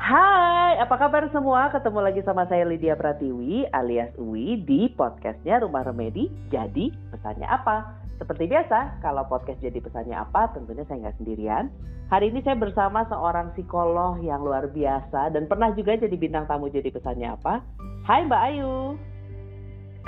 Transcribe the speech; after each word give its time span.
Hai, 0.00 0.80
apa 0.80 0.96
kabar 0.96 1.28
semua? 1.28 1.68
Ketemu 1.70 2.00
lagi 2.00 2.24
sama 2.24 2.48
saya 2.48 2.64
Lydia 2.64 2.96
Pratiwi 2.96 3.68
alias 3.68 4.10
Uwi 4.16 4.64
di 4.64 4.88
podcastnya 4.96 5.60
Rumah 5.60 5.86
Remedi. 5.86 6.32
Jadi, 6.48 6.88
pesannya 7.12 7.44
apa? 7.44 8.00
Seperti 8.16 8.48
biasa, 8.48 8.98
kalau 9.04 9.28
podcast 9.28 9.60
jadi 9.60 9.76
pesannya 9.76 10.16
apa, 10.16 10.50
tentunya 10.56 10.88
saya 10.88 11.04
nggak 11.04 11.20
sendirian. 11.20 11.68
Hari 12.08 12.32
ini 12.32 12.42
saya 12.42 12.58
bersama 12.58 13.06
seorang 13.06 13.54
psikolog 13.54 14.18
yang 14.24 14.42
luar 14.42 14.66
biasa 14.72 15.30
dan 15.30 15.46
pernah 15.46 15.70
juga 15.78 15.94
jadi 15.94 16.16
bintang 16.18 16.48
tamu 16.50 16.66
jadi 16.72 16.90
pesannya 16.90 17.38
apa. 17.38 17.62
Hai 18.08 18.26
Mbak 18.26 18.42
Ayu. 18.50 18.98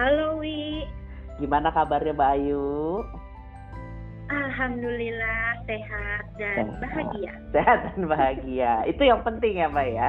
Halo 0.00 0.40
Wi. 0.40 0.88
Gimana 1.38 1.70
kabarnya 1.70 2.16
Mbak 2.16 2.30
Ayu? 2.42 2.66
Alhamdulillah 4.32 5.60
sehat 5.68 6.24
dan 6.40 6.72
sehat. 6.72 6.80
bahagia. 6.80 7.32
Sehat 7.52 7.78
dan 7.92 8.02
bahagia. 8.08 8.72
Itu 8.88 9.02
yang 9.04 9.20
penting 9.20 9.60
ya 9.60 9.68
Mbak 9.68 9.88
ya. 9.92 10.08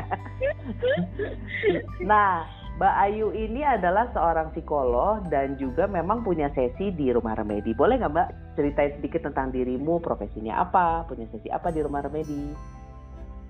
nah, 2.08 2.48
Mbak 2.80 2.96
Ayu 3.04 3.36
ini 3.36 3.62
adalah 3.68 4.08
seorang 4.16 4.56
psikolog 4.56 5.28
dan 5.28 5.60
juga 5.60 5.92
memang 5.92 6.24
punya 6.24 6.48
sesi 6.56 6.96
di 6.96 7.12
Rumah 7.12 7.36
Remedi. 7.36 7.76
Boleh 7.76 8.00
nggak 8.00 8.14
Mbak 8.16 8.30
ceritain 8.56 8.92
sedikit 8.98 9.28
tentang 9.28 9.52
dirimu, 9.52 10.00
profesinya 10.00 10.64
apa, 10.64 11.04
punya 11.04 11.28
sesi 11.36 11.52
apa 11.52 11.68
di 11.70 11.84
Rumah 11.84 12.02
Remedi? 12.08 12.56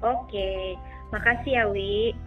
Oke, 0.02 0.74
makasih 1.14 1.54
ya 1.54 1.64
Wi. 1.70 2.18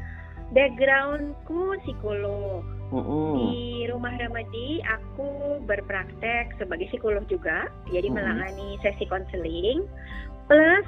Backgroundku 0.55 1.75
psikolog. 1.83 2.76
Mm 2.95 3.03
-hmm. 3.03 3.31
Di 3.35 3.91
Rumah 3.91 4.15
Remedi 4.15 4.79
aku 4.87 5.59
berpraktek 5.67 6.55
sebagai 6.59 6.87
psikolog 6.91 7.27
juga, 7.27 7.67
jadi 7.91 8.07
mm 8.07 8.15
-hmm. 8.15 8.15
melangani 8.15 8.69
sesi 8.83 9.05
konseling 9.11 9.83
plus 10.47 10.87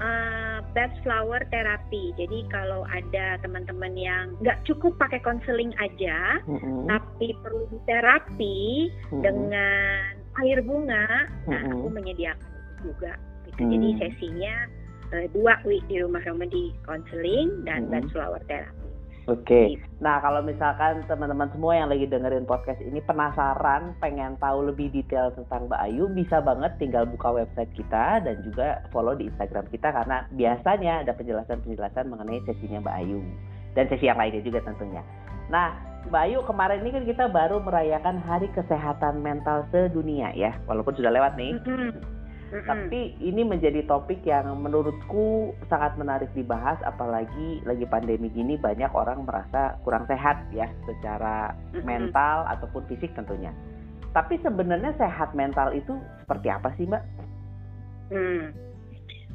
uh, 0.00 0.58
best 0.72 0.94
flower 1.02 1.42
therapy. 1.50 2.14
Jadi 2.16 2.46
kalau 2.50 2.86
ada 2.88 3.38
teman-teman 3.42 3.94
yang 3.94 4.34
nggak 4.42 4.58
cukup 4.64 4.96
pakai 4.96 5.20
konseling 5.22 5.74
aja, 5.78 6.42
mm-hmm. 6.46 6.86
tapi 6.88 7.34
perlu 7.42 7.66
terapi 7.86 8.90
mm-hmm. 8.90 9.22
dengan 9.22 10.02
air 10.42 10.58
bunga, 10.62 11.06
mm-hmm. 11.06 11.50
nah 11.50 11.60
aku 11.68 11.88
menyediakan 11.90 12.50
juga. 12.82 13.12
Gitu. 13.46 13.60
Mm-hmm. 13.60 13.72
Jadi 13.74 13.88
sesinya 14.00 14.54
uh, 15.14 15.26
dua 15.34 15.54
week 15.66 15.84
di 15.90 16.00
rumah 16.00 16.22
remedi 16.24 16.74
konseling 16.86 17.66
dan 17.66 17.86
mm-hmm. 17.86 17.92
best 17.92 18.08
flower 18.14 18.42
therapy. 18.46 18.77
Oke. 19.28 19.44
Okay. 19.44 19.68
Nah, 20.00 20.24
kalau 20.24 20.40
misalkan 20.40 21.04
teman-teman 21.04 21.52
semua 21.52 21.76
yang 21.76 21.92
lagi 21.92 22.08
dengerin 22.08 22.48
podcast 22.48 22.80
ini 22.80 22.96
penasaran, 23.04 23.92
pengen 24.00 24.40
tahu 24.40 24.72
lebih 24.72 24.88
detail 24.88 25.28
tentang 25.36 25.68
Mbak 25.68 25.84
Ayu, 25.84 26.08
bisa 26.16 26.40
banget 26.40 26.72
tinggal 26.80 27.04
buka 27.04 27.36
website 27.36 27.68
kita 27.76 28.24
dan 28.24 28.40
juga 28.40 28.80
follow 28.88 29.12
di 29.12 29.28
Instagram 29.28 29.68
kita 29.68 29.92
karena 29.92 30.24
biasanya 30.32 31.04
ada 31.04 31.12
penjelasan-penjelasan 31.12 32.08
mengenai 32.08 32.40
sesinya 32.48 32.80
Mbak 32.80 32.96
Ayu 33.04 33.20
dan 33.76 33.84
sesi 33.92 34.08
yang 34.08 34.16
lainnya 34.16 34.40
juga 34.40 34.64
tentunya. 34.64 35.04
Nah, 35.52 35.76
Mbak 36.08 36.22
Ayu 36.24 36.38
kemarin 36.48 36.80
ini 36.80 36.90
kan 36.96 37.04
kita 37.04 37.24
baru 37.28 37.60
merayakan 37.60 38.24
Hari 38.24 38.48
Kesehatan 38.56 39.20
Mental 39.20 39.68
Sedunia 39.68 40.32
ya, 40.32 40.56
walaupun 40.64 40.96
sudah 40.96 41.12
lewat 41.12 41.36
nih. 41.36 41.52
Mm 41.52 41.62
-hmm. 41.68 42.17
Mm-hmm. 42.48 42.64
Tapi 42.64 43.00
ini 43.20 43.44
menjadi 43.44 43.84
topik 43.84 44.24
yang 44.24 44.48
menurutku 44.64 45.52
sangat 45.68 46.00
menarik 46.00 46.32
dibahas 46.32 46.80
apalagi 46.80 47.60
lagi 47.68 47.84
pandemi 47.84 48.32
gini 48.32 48.56
banyak 48.56 48.88
orang 48.96 49.28
merasa 49.28 49.76
kurang 49.84 50.08
sehat 50.08 50.40
ya 50.56 50.64
secara 50.88 51.52
mm-hmm. 51.52 51.84
mental 51.84 52.48
ataupun 52.48 52.88
fisik 52.88 53.12
tentunya. 53.12 53.52
Tapi 54.16 54.40
sebenarnya 54.40 54.96
sehat 54.96 55.36
mental 55.36 55.76
itu 55.76 56.00
seperti 56.24 56.48
apa 56.48 56.72
sih, 56.80 56.88
Mbak? 56.88 57.04
Hmm. 58.08 58.44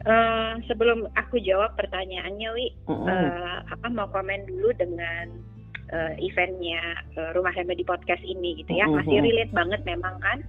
Uh, 0.03 0.58
sebelum 0.66 1.05
aku 1.14 1.38
jawab 1.38 1.77
pertanyaannya, 1.77 2.50
Wi, 2.58 2.67
mm-hmm. 2.89 3.05
uh, 3.05 3.58
apa 3.70 3.88
mau 3.94 4.09
komen 4.09 4.50
dulu 4.50 4.73
dengan 4.73 5.52
uh, 5.93 6.14
eventnya 6.17 6.81
uh, 7.15 7.31
Rumah 7.37 7.54
Remedi 7.54 7.86
Podcast 7.86 8.26
ini 8.26 8.58
gitu 8.59 8.73
ya. 8.73 8.89
Masih 8.89 9.21
relate 9.21 9.54
banget 9.54 9.81
memang 9.86 10.17
kan. 10.20 10.42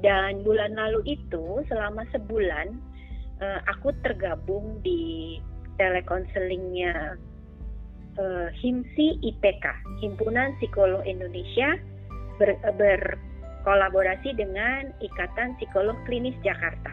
Dan 0.00 0.46
bulan 0.46 0.78
lalu 0.78 1.18
itu 1.18 1.66
selama 1.66 2.06
sebulan 2.14 2.78
uh, 3.42 3.60
aku 3.66 3.90
tergabung 4.06 4.78
di 4.80 5.36
telekonselingnya 5.76 7.20
uh, 8.16 8.48
HIMSI 8.62 9.20
IPK, 9.20 9.64
Himpunan 10.00 10.56
Psikolog 10.62 11.04
Indonesia 11.04 11.76
ber, 12.40 12.56
berkolaborasi 12.78 14.32
dengan 14.38 14.94
Ikatan 15.02 15.58
Psikolog 15.60 15.96
Klinis 16.08 16.36
Jakarta. 16.40 16.92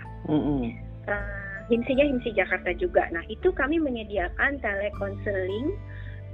Uh, 1.08 1.44
HIMSI-nya 1.72 2.12
HIMSI 2.12 2.32
Jakarta 2.36 2.76
juga. 2.76 3.08
Nah, 3.16 3.24
itu 3.32 3.56
kami 3.56 3.80
menyediakan 3.80 4.60
telekonseling 4.60 5.72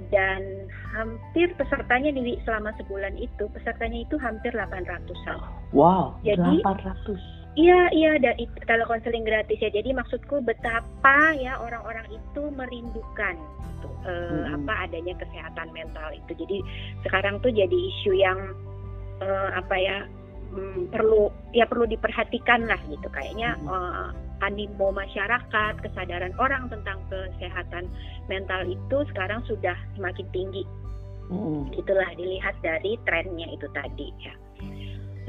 dan 0.08 0.66
hampir 0.96 1.52
pesertanya 1.60 2.10
di 2.16 2.40
selama 2.48 2.72
sebulan 2.80 3.14
itu 3.20 3.44
pesertanya 3.52 4.08
itu 4.08 4.16
hampir 4.16 4.50
800-an. 4.56 5.38
Wow, 5.76 6.16
jadi 6.24 6.64
800. 6.64 7.40
Iya, 7.58 7.80
iya 7.90 8.10
ada 8.14 8.30
telekonseling 8.64 9.26
gratis 9.26 9.58
ya. 9.58 9.74
Jadi 9.74 9.90
maksudku 9.90 10.38
betapa 10.46 11.34
ya 11.34 11.58
orang-orang 11.58 12.06
itu 12.14 12.42
merindukan 12.54 13.36
itu 13.58 13.88
eh, 14.06 14.46
hmm. 14.46 14.56
apa 14.62 14.86
adanya 14.86 15.14
kesehatan 15.18 15.68
mental 15.74 16.14
itu. 16.14 16.32
Jadi 16.46 16.58
sekarang 17.02 17.42
tuh 17.42 17.50
jadi 17.50 17.74
isu 17.74 18.14
yang 18.14 18.38
eh, 19.18 19.50
apa 19.58 19.76
ya 19.76 19.98
hmm, 20.54 20.94
perlu 20.94 21.34
ya 21.50 21.66
perlu 21.66 21.90
diperhatikan 21.90 22.70
lah 22.70 22.78
gitu 22.86 23.10
kayaknya 23.10 23.58
hmm. 23.58 23.66
eh, 23.66 24.08
animo 24.40 24.92
masyarakat, 24.92 25.74
kesadaran 25.84 26.32
orang 26.40 26.68
tentang 26.72 27.00
kesehatan 27.08 27.88
mental 28.28 28.64
itu 28.64 28.98
sekarang 29.12 29.44
sudah 29.44 29.76
semakin 29.96 30.26
tinggi. 30.32 30.64
Hmm. 31.30 31.70
Itulah 31.70 32.10
dilihat 32.18 32.58
dari 32.64 32.98
trennya 33.06 33.48
itu 33.54 33.70
tadi 33.70 34.08
ya. 34.18 34.34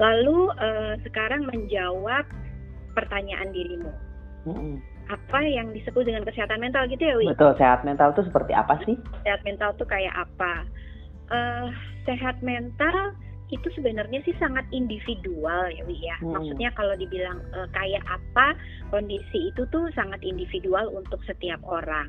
Lalu 0.02 0.50
uh, 0.58 0.94
sekarang 1.06 1.46
menjawab 1.46 2.26
pertanyaan 2.98 3.54
dirimu. 3.54 3.92
Hmm. 4.48 4.82
Apa 5.12 5.44
yang 5.44 5.76
disebut 5.76 6.08
dengan 6.08 6.24
kesehatan 6.24 6.64
mental 6.64 6.88
gitu 6.88 7.04
ya, 7.04 7.16
Wi? 7.20 7.28
Betul, 7.36 7.54
sehat 7.60 7.84
mental 7.84 8.16
itu 8.16 8.24
seperti 8.26 8.56
apa 8.56 8.80
sih? 8.88 8.96
Sehat 9.28 9.44
mental 9.44 9.76
itu 9.76 9.86
kayak 9.86 10.16
apa? 10.16 10.66
Uh, 11.32 11.68
sehat 12.08 12.40
mental 12.40 13.14
itu 13.52 13.68
sebenarnya 13.76 14.24
sih 14.24 14.32
sangat 14.40 14.64
individual 14.72 15.68
ya 15.68 15.84
Wi 15.84 16.00
ya. 16.00 16.18
Hmm. 16.24 16.40
Maksudnya 16.40 16.72
kalau 16.74 16.96
dibilang 16.96 17.44
e, 17.52 17.68
kayak 17.76 18.04
apa 18.08 18.56
kondisi 18.90 19.52
itu 19.52 19.68
tuh 19.70 19.92
sangat 19.92 20.24
individual 20.24 20.88
untuk 20.96 21.20
setiap 21.28 21.60
orang. 21.68 22.08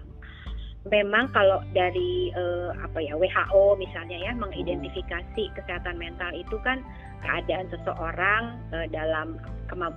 Memang 0.86 1.30
kalau 1.34 1.62
dari 1.74 2.30
e, 2.30 2.44
apa 2.78 2.98
ya 3.02 3.18
WHO 3.18 3.74
misalnya 3.74 4.18
ya 4.22 4.32
mengidentifikasi 4.38 5.42
kesehatan 5.58 5.98
mental 5.98 6.30
itu 6.30 6.56
kan 6.62 6.78
keadaan 7.26 7.66
seseorang 7.74 8.54
e, 8.70 8.86
dalam 8.94 9.38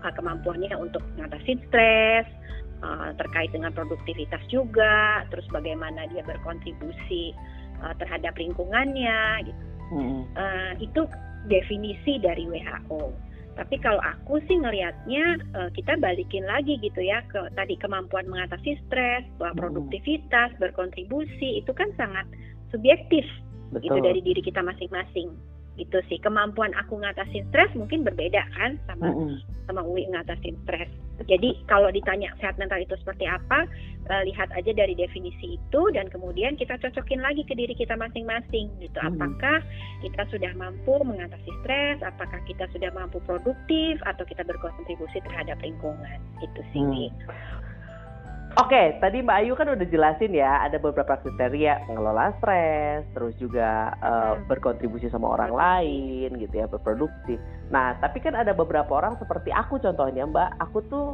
kemampuannya 0.02 0.72
untuk 0.80 1.04
mengatasi 1.14 1.60
stres, 1.68 2.24
terkait 3.20 3.52
dengan 3.52 3.76
produktivitas 3.76 4.40
juga, 4.48 5.28
terus 5.28 5.44
bagaimana 5.52 6.08
dia 6.16 6.24
berkontribusi 6.24 7.36
terhadap 8.00 8.40
lingkungannya 8.40 9.52
gitu. 9.52 9.64
Hmm. 9.92 10.26
Uh, 10.34 10.72
itu 10.82 11.02
definisi 11.48 12.20
dari 12.22 12.46
WHO. 12.50 13.14
Tapi 13.56 13.80
kalau 13.80 14.04
aku 14.04 14.44
sih 14.52 14.60
ngelihatnya 14.60 15.40
uh, 15.56 15.70
kita 15.72 15.96
balikin 16.04 16.44
lagi 16.44 16.76
gitu 16.84 17.00
ya 17.00 17.24
ke 17.32 17.40
tadi 17.56 17.80
kemampuan 17.80 18.28
mengatasi 18.28 18.76
stres, 18.88 19.24
bahwa 19.40 19.56
hmm. 19.56 19.62
produktivitas, 19.64 20.52
berkontribusi 20.60 21.64
itu 21.64 21.72
kan 21.72 21.88
sangat 21.96 22.28
subjektif 22.76 23.24
Betul. 23.72 23.96
itu 23.96 23.98
dari 24.04 24.20
diri 24.20 24.42
kita 24.44 24.60
masing-masing 24.60 25.32
itu 25.76 25.98
sih 26.08 26.20
kemampuan 26.24 26.72
aku 26.76 27.00
ngatasin 27.00 27.44
stres 27.52 27.72
mungkin 27.76 28.08
berbeda 28.08 28.44
kan 28.56 28.80
sama 28.88 29.12
mm 29.12 29.16
-hmm. 29.16 29.38
sama 29.68 29.82
Uwi 29.84 30.08
ngatasin 30.12 30.56
stres. 30.64 30.88
Jadi 31.32 31.56
kalau 31.72 31.88
ditanya 31.96 32.28
sehat 32.44 32.60
mental 32.60 32.76
itu 32.84 32.92
seperti 33.00 33.24
apa, 33.24 33.64
uh, 34.12 34.24
lihat 34.28 34.52
aja 34.52 34.72
dari 34.76 35.00
definisi 35.00 35.56
itu 35.56 35.82
dan 35.96 36.12
kemudian 36.12 36.60
kita 36.60 36.76
cocokin 36.76 37.24
lagi 37.24 37.48
ke 37.48 37.56
diri 37.56 37.72
kita 37.72 37.96
masing-masing 37.96 38.68
gitu. 38.84 39.00
Mm 39.00 39.16
-hmm. 39.16 39.16
Apakah 39.16 39.58
kita 40.04 40.24
sudah 40.28 40.52
mampu 40.60 40.96
mengatasi 41.08 41.52
stres, 41.64 42.04
apakah 42.04 42.40
kita 42.44 42.68
sudah 42.76 42.92
mampu 42.92 43.24
produktif 43.24 44.00
atau 44.04 44.28
kita 44.28 44.44
berkontribusi 44.44 45.24
terhadap 45.24 45.56
lingkungan. 45.64 46.20
Itu 46.44 46.62
sih. 46.76 46.84
Mm. 46.84 47.65
Oke, 48.56 48.72
okay, 48.72 48.88
tadi 49.04 49.20
Mbak 49.20 49.36
Ayu 49.44 49.52
kan 49.60 49.68
udah 49.68 49.84
jelasin 49.92 50.32
ya, 50.32 50.64
ada 50.64 50.80
beberapa 50.80 51.20
kriteria 51.20 51.92
mengelola 51.92 52.32
stres, 52.40 53.04
terus 53.12 53.36
juga 53.36 53.92
uh, 54.00 54.40
berkontribusi 54.48 55.12
sama 55.12 55.36
orang 55.36 55.52
lain 55.52 56.40
gitu 56.40 56.64
ya, 56.64 56.64
berproduktif. 56.64 57.36
Nah, 57.68 58.00
tapi 58.00 58.24
kan 58.24 58.32
ada 58.32 58.56
beberapa 58.56 58.96
orang 58.96 59.20
seperti 59.20 59.52
aku 59.52 59.76
contohnya 59.84 60.24
Mbak, 60.24 60.50
aku 60.64 60.78
tuh 60.88 61.08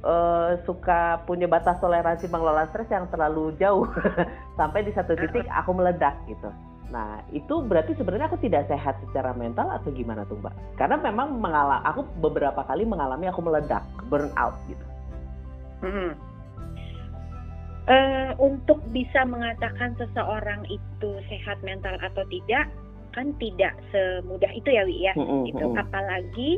uh, 0.00 0.56
suka 0.64 1.20
punya 1.28 1.44
batas 1.44 1.76
toleransi 1.76 2.24
mengelola 2.32 2.64
stres 2.72 2.88
yang 2.88 3.04
terlalu 3.12 3.52
jauh, 3.60 3.84
sampai 4.58 4.80
di 4.80 4.92
satu 4.96 5.12
titik 5.12 5.44
aku 5.44 5.76
meledak 5.76 6.16
gitu. 6.24 6.48
Nah, 6.88 7.20
itu 7.36 7.68
berarti 7.68 8.00
sebenarnya 8.00 8.32
aku 8.32 8.40
tidak 8.40 8.64
sehat 8.64 8.96
secara 9.04 9.36
mental 9.36 9.68
atau 9.76 9.92
gimana 9.92 10.24
tuh 10.24 10.40
Mbak? 10.40 10.80
Karena 10.80 10.96
memang 11.04 11.36
mengalami, 11.36 11.84
aku 11.84 12.00
beberapa 12.24 12.64
kali 12.64 12.88
mengalami 12.88 13.28
aku 13.28 13.44
meledak, 13.44 13.84
burn 14.08 14.32
out 14.40 14.56
gitu. 14.72 14.84
Hmm. 15.84 16.16
Uh, 17.88 18.36
untuk 18.36 18.84
bisa 18.92 19.24
mengatakan 19.24 19.96
seseorang 19.96 20.60
itu 20.68 21.10
sehat 21.32 21.56
mental 21.64 21.96
atau 22.04 22.20
tidak 22.28 22.68
kan 23.16 23.32
tidak 23.40 23.72
semudah 23.88 24.52
itu 24.52 24.68
ya 24.68 24.84
Wi 24.84 25.08
ya. 25.08 25.14
Mm-hmm. 25.16 25.42
Gitu. 25.48 25.66
Apalagi 25.72 26.50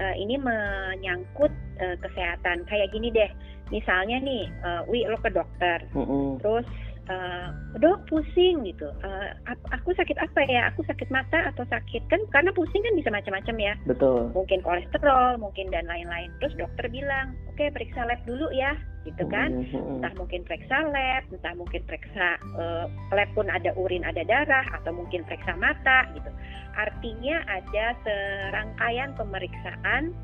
uh, 0.00 0.14
ini 0.16 0.40
menyangkut 0.40 1.52
uh, 1.76 1.96
kesehatan. 2.00 2.64
Kayak 2.66 2.88
gini 2.96 3.12
deh. 3.12 3.28
Misalnya 3.68 4.16
nih, 4.24 4.48
uh, 4.64 4.82
Wi 4.88 5.04
lo 5.04 5.20
ke 5.20 5.28
dokter. 5.28 5.84
Mm-hmm. 5.92 6.40
Terus 6.40 6.64
uh, 7.10 7.48
dok 7.80 8.04
pusing 8.06 8.62
gitu 8.62 8.86
uh, 9.02 9.28
aku 9.72 9.90
sakit 9.96 10.14
apa 10.20 10.40
ya 10.46 10.70
aku 10.70 10.86
sakit 10.86 11.08
mata 11.10 11.50
atau 11.50 11.64
sakit 11.66 12.02
kan 12.06 12.20
karena 12.30 12.54
pusing 12.54 12.82
kan 12.84 12.94
bisa 12.94 13.10
macam-macam 13.10 13.56
ya 13.58 13.74
betul 13.88 14.30
mungkin 14.36 14.62
kolesterol 14.62 15.40
mungkin 15.40 15.72
dan 15.72 15.88
lain-lain 15.88 16.30
terus 16.38 16.54
dokter 16.54 16.86
bilang 16.92 17.34
oke 17.50 17.58
okay, 17.58 17.72
periksa 17.72 18.06
lab 18.06 18.20
dulu 18.28 18.46
ya 18.54 18.76
gitu 19.02 19.24
kan 19.26 19.50
mm-hmm. 19.50 19.98
entah 19.98 20.14
mungkin 20.14 20.46
periksa 20.46 20.78
lab 20.86 21.22
entah 21.34 21.54
mungkin 21.58 21.82
periksa 21.90 22.38
uh, 22.54 22.86
lab 23.10 23.30
pun 23.34 23.50
ada 23.50 23.74
urin 23.74 24.06
ada 24.06 24.22
darah 24.22 24.66
atau 24.78 24.94
mungkin 24.94 25.26
periksa 25.26 25.58
mata 25.58 26.06
gitu 26.14 26.30
artinya 26.78 27.42
ada 27.50 27.98
serangkaian 28.06 29.10
pemeriksaan 29.18 30.14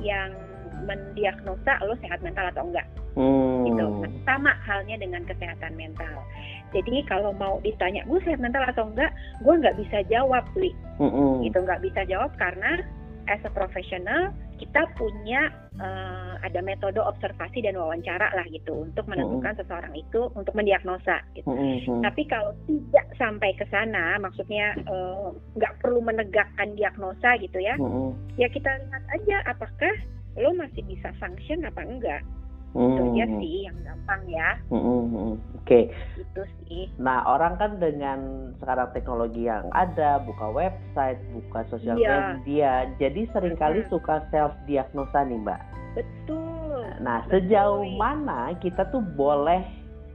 yang 0.00 0.32
mendiagnosa 0.88 1.78
lo 1.84 1.94
sehat 2.00 2.24
mental 2.24 2.48
atau 2.48 2.64
enggak 2.64 2.88
Hmm. 3.12 3.68
Gitu. 3.68 3.84
Nah, 3.84 4.12
sama 4.24 4.56
halnya 4.64 4.96
dengan 4.96 5.20
kesehatan 5.28 5.76
mental. 5.76 6.24
Jadi 6.72 7.04
kalau 7.04 7.36
mau 7.36 7.60
ditanya 7.60 8.00
gue 8.08 8.16
sehat 8.24 8.40
mental 8.40 8.64
atau 8.64 8.88
enggak, 8.88 9.12
gue 9.44 9.54
nggak 9.60 9.76
bisa 9.76 10.00
jawab, 10.08 10.44
Li. 10.56 10.72
Hmm. 10.96 11.44
Gitu 11.44 11.58
nggak 11.60 11.84
bisa 11.84 12.08
jawab 12.08 12.32
karena 12.40 12.80
as 13.28 13.42
a 13.44 13.52
professional 13.52 14.32
kita 14.62 14.86
punya 14.94 15.50
uh, 15.82 16.38
ada 16.38 16.62
metode 16.62 17.02
observasi 17.02 17.66
dan 17.66 17.74
wawancara 17.74 18.30
lah 18.30 18.46
gitu 18.46 18.86
untuk 18.86 19.02
menentukan 19.10 19.50
mm-hmm. 19.50 19.66
seseorang 19.66 19.94
itu 19.98 20.30
untuk 20.38 20.54
mendiagnosa 20.54 21.18
gitu. 21.34 21.50
Mm-hmm. 21.50 22.06
Tapi 22.06 22.22
kalau 22.30 22.54
tidak 22.70 23.06
sampai 23.18 23.50
ke 23.58 23.66
sana, 23.74 24.22
maksudnya 24.22 24.78
eh, 24.78 25.26
nggak 25.58 25.72
uh, 25.74 25.78
perlu 25.82 25.98
menegakkan 25.98 26.78
diagnosa 26.78 27.34
gitu 27.42 27.58
ya, 27.58 27.74
mm-hmm. 27.74 28.38
ya 28.38 28.46
kita 28.54 28.70
lihat 28.70 29.04
aja 29.18 29.36
apakah 29.50 29.94
lo 30.38 30.54
masih 30.54 30.86
bisa 30.86 31.10
function 31.18 31.66
apa 31.66 31.82
enggak 31.82 32.22
Hmm. 32.72 32.96
Itu 32.96 33.02
aja 33.12 33.24
sih 33.36 33.56
yang 33.68 33.76
gampang 33.84 34.22
ya. 34.28 34.48
Hmm. 34.72 34.80
hmm, 34.80 35.04
hmm. 35.12 35.12
Oke. 35.12 35.36
Okay. 35.64 35.82
Itu 36.16 36.42
sih. 36.64 36.88
Nah 36.96 37.20
orang 37.28 37.60
kan 37.60 37.76
dengan 37.76 38.50
sekarang 38.58 38.88
teknologi 38.96 39.44
yang 39.44 39.68
ada, 39.76 40.20
buka 40.24 40.48
website, 40.48 41.20
buka 41.36 41.68
sosial 41.68 42.00
yeah. 42.00 42.36
media, 42.40 42.88
jadi 42.96 43.28
sering 43.36 43.56
kali 43.60 43.84
hmm. 43.84 43.90
suka 43.92 44.24
self 44.32 44.56
diagnosa 44.64 45.24
nih 45.28 45.38
mbak. 45.40 45.60
Betul. 45.92 46.88
Nah 47.04 47.24
Betul. 47.28 47.44
sejauh 47.44 47.84
mana 48.00 48.56
kita 48.64 48.88
tuh 48.88 49.04
boleh 49.14 49.60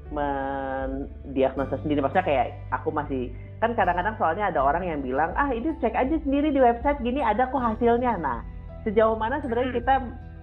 mendiagnosa 0.10 1.78
sendiri? 1.86 2.02
Maksudnya 2.02 2.26
kayak 2.26 2.48
aku 2.74 2.90
masih 2.90 3.30
kan 3.58 3.74
kadang-kadang 3.74 4.14
soalnya 4.22 4.54
ada 4.54 4.62
orang 4.62 4.86
yang 4.86 5.02
bilang 5.02 5.34
ah 5.34 5.50
ini 5.50 5.74
cek 5.82 5.98
aja 5.98 6.14
sendiri 6.22 6.54
di 6.54 6.62
website 6.62 7.02
gini 7.06 7.22
ada 7.22 7.50
kok 7.50 7.62
hasilnya. 7.62 8.18
Nah 8.18 8.42
sejauh 8.86 9.18
mana 9.18 9.38
sebenarnya 9.44 9.74
hmm. 9.74 9.80
kita 9.84 9.96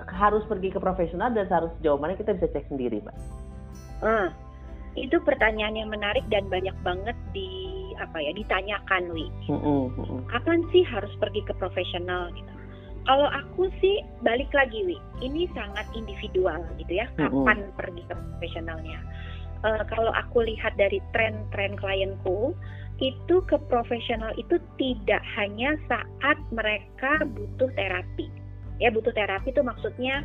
harus 0.03 0.43
pergi 0.51 0.75
ke 0.75 0.79
profesional 0.83 1.31
dan 1.33 1.47
harus 1.49 1.71
sejauh 1.79 1.99
mana 1.99 2.19
kita 2.19 2.35
bisa 2.35 2.51
cek 2.51 2.67
sendiri, 2.69 3.01
Mbak? 3.03 3.17
Hmm, 4.03 4.29
itu 4.99 5.17
pertanyaan 5.23 5.75
yang 5.79 5.91
menarik 5.91 6.27
dan 6.29 6.47
banyak 6.51 6.75
banget 6.83 7.17
di 7.33 7.49
apa 7.99 8.19
ya 8.19 8.35
ditanyakan, 8.35 9.15
Wi. 9.15 9.27
Hmm, 9.47 9.91
hmm, 9.95 10.27
Kapan 10.31 10.61
sih 10.75 10.83
harus 10.87 11.11
pergi 11.23 11.43
ke 11.47 11.55
profesional 11.57 12.31
gitu? 12.35 12.53
Kalau 13.05 13.29
aku 13.29 13.69
sih 13.85 14.01
balik 14.25 14.51
lagi, 14.57 14.83
Wi. 14.83 14.99
Ini 15.23 15.47
sangat 15.55 15.87
individual 15.95 16.65
gitu 16.81 16.93
ya. 17.05 17.07
Kapan 17.21 17.71
pergi 17.79 18.03
ke 18.09 18.15
profesionalnya? 18.17 18.99
Uh, 19.65 19.81
kalau 19.89 20.13
aku 20.13 20.45
lihat 20.45 20.77
dari 20.77 21.01
tren-tren 21.17 21.77
klienku, 21.81 22.53
itu 23.01 23.37
ke 23.51 23.57
profesional 23.67 24.31
itu 24.39 24.61
tidak 24.79 25.23
hanya 25.35 25.75
saat 25.91 26.39
mereka 26.55 27.27
butuh 27.27 27.67
terapi 27.75 28.31
ya 28.83 28.89
butuh 28.91 29.15
terapi 29.15 29.55
itu 29.55 29.63
maksudnya 29.63 30.25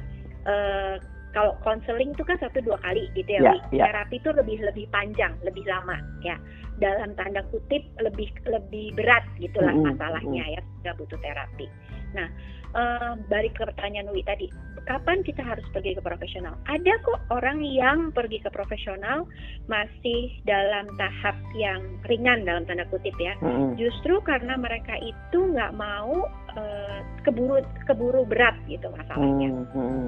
uh, 0.49 0.97
kalau 1.29 1.53
konseling 1.61 2.09
itu 2.17 2.25
kan 2.25 2.41
satu 2.41 2.57
dua 2.65 2.81
kali 2.81 3.05
gitu 3.13 3.37
ya, 3.37 3.53
yeah, 3.53 3.57
yeah. 3.69 3.85
terapi 3.93 4.17
itu 4.17 4.33
lebih 4.33 4.57
lebih 4.65 4.89
panjang, 4.89 5.37
lebih 5.45 5.61
lama 5.69 6.01
ya. 6.25 6.33
Dalam 6.81 7.13
tanda 7.13 7.45
kutip 7.53 7.85
lebih 8.01 8.33
lebih 8.49 8.97
berat 8.97 9.21
gitulah 9.37 9.75
mm 9.75 9.83
-hmm. 9.83 9.93
masalahnya 9.93 10.43
ya 10.57 10.61
sudah 10.81 10.93
butuh 10.97 11.19
terapi. 11.21 11.67
Nah, 12.15 12.27
uh, 12.75 13.13
balik 13.29 13.57
ke 13.57 13.63
pertanyaan 13.65 14.09
Wi 14.13 14.21
tadi, 14.25 14.49
kapan 14.85 15.21
kita 15.21 15.41
harus 15.45 15.65
pergi 15.73 15.97
ke 15.97 16.01
profesional? 16.01 16.57
Ada 16.65 16.93
kok 17.05 17.21
orang 17.29 17.61
yang 17.61 18.09
pergi 18.13 18.41
ke 18.41 18.49
profesional 18.49 19.29
masih 19.69 20.33
dalam 20.45 20.89
tahap 20.97 21.37
yang 21.53 21.81
ringan 22.09 22.45
dalam 22.45 22.65
tanda 22.65 22.85
kutip 22.89 23.13
ya. 23.21 23.37
Mm-hmm. 23.41 23.77
Justru 23.77 24.21
karena 24.25 24.57
mereka 24.57 24.97
itu 25.01 25.39
nggak 25.53 25.73
mau 25.77 26.25
uh, 26.57 26.99
keburu 27.25 27.61
keburu 27.85 28.25
berat 28.25 28.57
gitu 28.65 28.89
masalahnya. 28.93 29.49
Mm-hmm. 29.53 30.05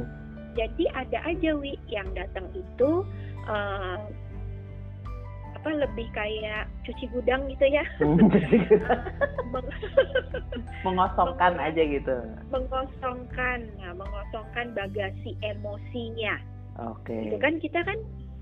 Jadi 0.52 0.84
ada 0.92 1.20
aja 1.24 1.52
wi 1.56 1.80
yang 1.88 2.12
datang 2.12 2.50
itu 2.52 3.08
uh, 3.48 4.02
apa 5.62 5.78
lebih 5.78 6.10
kayak 6.18 6.66
cuci 6.90 7.06
gudang 7.14 7.46
gitu 7.46 7.70
ya 7.70 7.86
mengosongkan 10.86 11.54
aja 11.62 11.82
gitu 11.86 12.18
mengosongkan 12.50 13.70
nah 13.78 13.94
mengosongkan 13.94 14.74
bagasi 14.74 15.38
emosinya 15.46 16.42
oke 16.82 17.06
okay. 17.06 17.30
itu 17.30 17.38
kan 17.38 17.62
kita 17.62 17.78
kan 17.86 17.94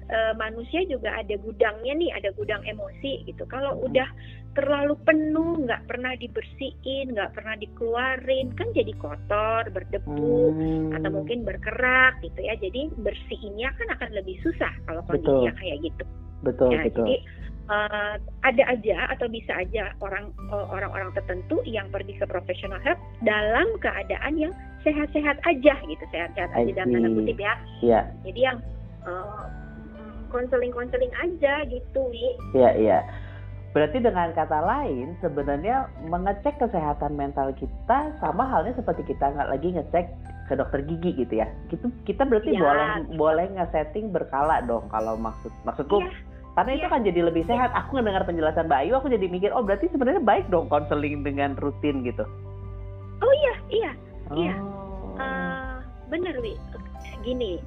e, 0.07 0.17
manusia 0.39 0.79
juga 0.87 1.11
ada 1.11 1.35
gudangnya 1.43 1.91
nih 1.91 2.11
ada 2.15 2.31
gudang 2.39 2.63
emosi 2.63 3.27
gitu 3.27 3.43
kalau 3.51 3.75
hmm. 3.75 3.91
udah 3.91 4.07
terlalu 4.55 4.95
penuh 5.03 5.59
nggak 5.67 5.91
pernah 5.91 6.15
dibersihin 6.15 7.19
nggak 7.19 7.35
pernah 7.35 7.59
dikeluarin 7.59 8.47
kan 8.55 8.71
jadi 8.71 8.95
kotor 8.95 9.67
berdebu 9.75 10.55
hmm. 10.55 10.95
atau 10.95 11.09
mungkin 11.11 11.43
berkerak 11.43 12.15
gitu 12.23 12.47
ya 12.47 12.55
jadi 12.55 12.87
bersihinnya 12.95 13.75
kan 13.75 13.87
akan 13.99 14.09
lebih 14.15 14.39
susah 14.39 14.71
kalau 14.87 15.03
kondisinya 15.03 15.51
Betul. 15.51 15.59
kayak 15.59 15.79
gitu 15.83 16.05
Betul, 16.45 16.75
ya, 16.75 16.87
betul. 16.87 17.05
Jadi 17.05 17.15
uh, 17.69 18.15
ada 18.43 18.63
aja 18.67 18.97
atau 19.13 19.27
bisa 19.29 19.51
aja 19.55 19.93
orang 20.01 20.33
uh, 20.49 20.67
orang-orang 20.73 21.13
tertentu 21.15 21.61
yang 21.63 21.87
pergi 21.93 22.17
ke 22.17 22.25
professional 22.25 22.81
health 22.81 22.99
dalam 23.23 23.67
keadaan 23.79 24.35
yang 24.35 24.53
sehat-sehat 24.83 25.37
aja 25.45 25.73
gitu, 25.85 26.03
sehat-sehat 26.11 26.51
aja 26.55 26.71
dalam 26.73 26.89
tanda 26.95 27.09
kutip 27.13 27.37
ya. 27.37 27.53
Yeah. 27.83 28.03
Jadi 28.25 28.39
yang 28.39 28.57
konseling 30.29 30.73
konseling 30.73 31.13
uh, 31.15 31.23
aja 31.25 31.65
gitu, 31.69 32.01
Wi. 32.09 32.27
Iya, 32.57 32.71
iya. 32.77 32.99
Berarti 33.69 34.01
dengan 34.01 34.33
kata 34.33 34.65
lain, 34.65 35.13
sebenarnya 35.21 35.93
mengecek 36.09 36.57
kesehatan 36.57 37.13
mental 37.13 37.53
kita 37.53 38.17
sama 38.17 38.49
halnya 38.49 38.73
seperti 38.73 39.13
kita 39.13 39.29
nggak 39.29 39.49
lagi 39.49 39.69
ngecek 39.77 40.05
ke 40.49 40.53
dokter 40.57 40.81
gigi 40.81 41.13
gitu 41.13 41.33
ya. 41.37 41.47
Gitu 41.69 41.85
kita 42.09 42.25
berarti 42.25 42.57
ya. 42.57 42.61
boleh 42.65 42.87
boleh 43.13 43.45
nge-setting 43.53 44.09
berkala 44.09 44.65
dong 44.65 44.89
kalau 44.89 45.13
maksud 45.21 45.53
maksudku 45.69 46.01
ya. 46.01 46.09
Karena 46.57 46.71
ya. 46.75 46.77
itu 46.81 46.87
kan 46.89 47.01
jadi 47.05 47.19
lebih 47.25 47.43
sehat. 47.45 47.69
Aku 47.71 47.97
ngedengar 47.97 48.25
penjelasan 48.25 48.67
Mbak 48.67 48.79
Ayu, 48.83 48.93
aku 48.97 49.07
jadi 49.07 49.25
mikir, 49.29 49.49
oh 49.53 49.63
berarti 49.63 49.87
sebenarnya 49.93 50.23
baik 50.23 50.49
dong 50.49 50.67
konseling 50.67 51.21
dengan 51.23 51.55
rutin 51.61 52.01
gitu. 52.03 52.25
Oh 53.19 53.33
iya, 53.33 53.55
iya, 53.69 53.91
oh. 54.31 54.35
iya. 54.35 54.55
Uh, 55.19 55.75
bener 56.07 56.35
wi. 56.39 56.55
Gini, 57.23 57.59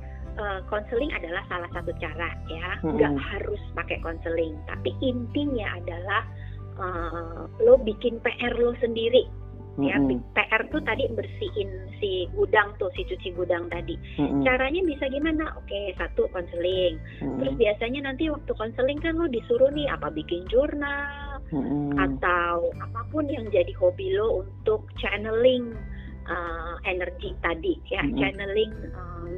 konseling 0.69 1.13
uh, 1.13 1.19
adalah 1.21 1.43
salah 1.49 1.71
satu 1.77 1.93
cara 2.01 2.31
ya 2.49 2.69
nggak 2.81 3.13
-hmm. 3.13 3.29
harus 3.33 3.61
pakai 3.77 4.01
konseling 4.01 4.57
tapi 4.65 4.91
intinya 5.05 5.77
adalah 5.77 6.23
uh, 6.81 7.41
lo 7.61 7.77
bikin 7.81 8.17
PR 8.25 8.55
lo 8.57 8.73
sendiri 8.81 9.29
ya 9.81 9.97
mm-hmm. 9.97 10.21
PR 10.37 10.63
tuh 10.69 10.85
tadi 10.85 11.09
bersihin 11.17 11.71
si 11.97 12.29
gudang 12.37 12.77
tuh 12.77 12.93
si 12.93 13.09
cuci 13.09 13.33
gudang 13.33 13.73
tadi 13.73 13.97
mm-hmm. 14.21 14.45
caranya 14.45 14.85
bisa 14.85 15.09
gimana 15.09 15.49
oke 15.57 15.81
satu 15.97 16.29
konseling 16.29 17.01
mm-hmm. 17.01 17.41
terus 17.41 17.55
biasanya 17.57 18.01
nanti 18.05 18.29
waktu 18.29 18.53
konseling 18.53 19.01
kan 19.01 19.17
lo 19.17 19.25
disuruh 19.33 19.73
nih 19.73 19.89
apa 19.89 20.13
bikin 20.13 20.45
jurnal 20.53 21.41
mm-hmm. 21.49 21.97
atau 21.97 22.69
apa 22.85 23.01
pun 23.09 23.25
yang 23.33 23.49
jadi 23.49 23.73
hobi 23.81 24.13
lo 24.13 24.45
untuk 24.45 24.85
channeling 25.01 25.73
uh, 26.29 26.77
energi 26.85 27.33
tadi 27.41 27.81
ya 27.89 28.05
mm-hmm. 28.05 28.19
channeling 28.21 28.73
um, 28.93 29.33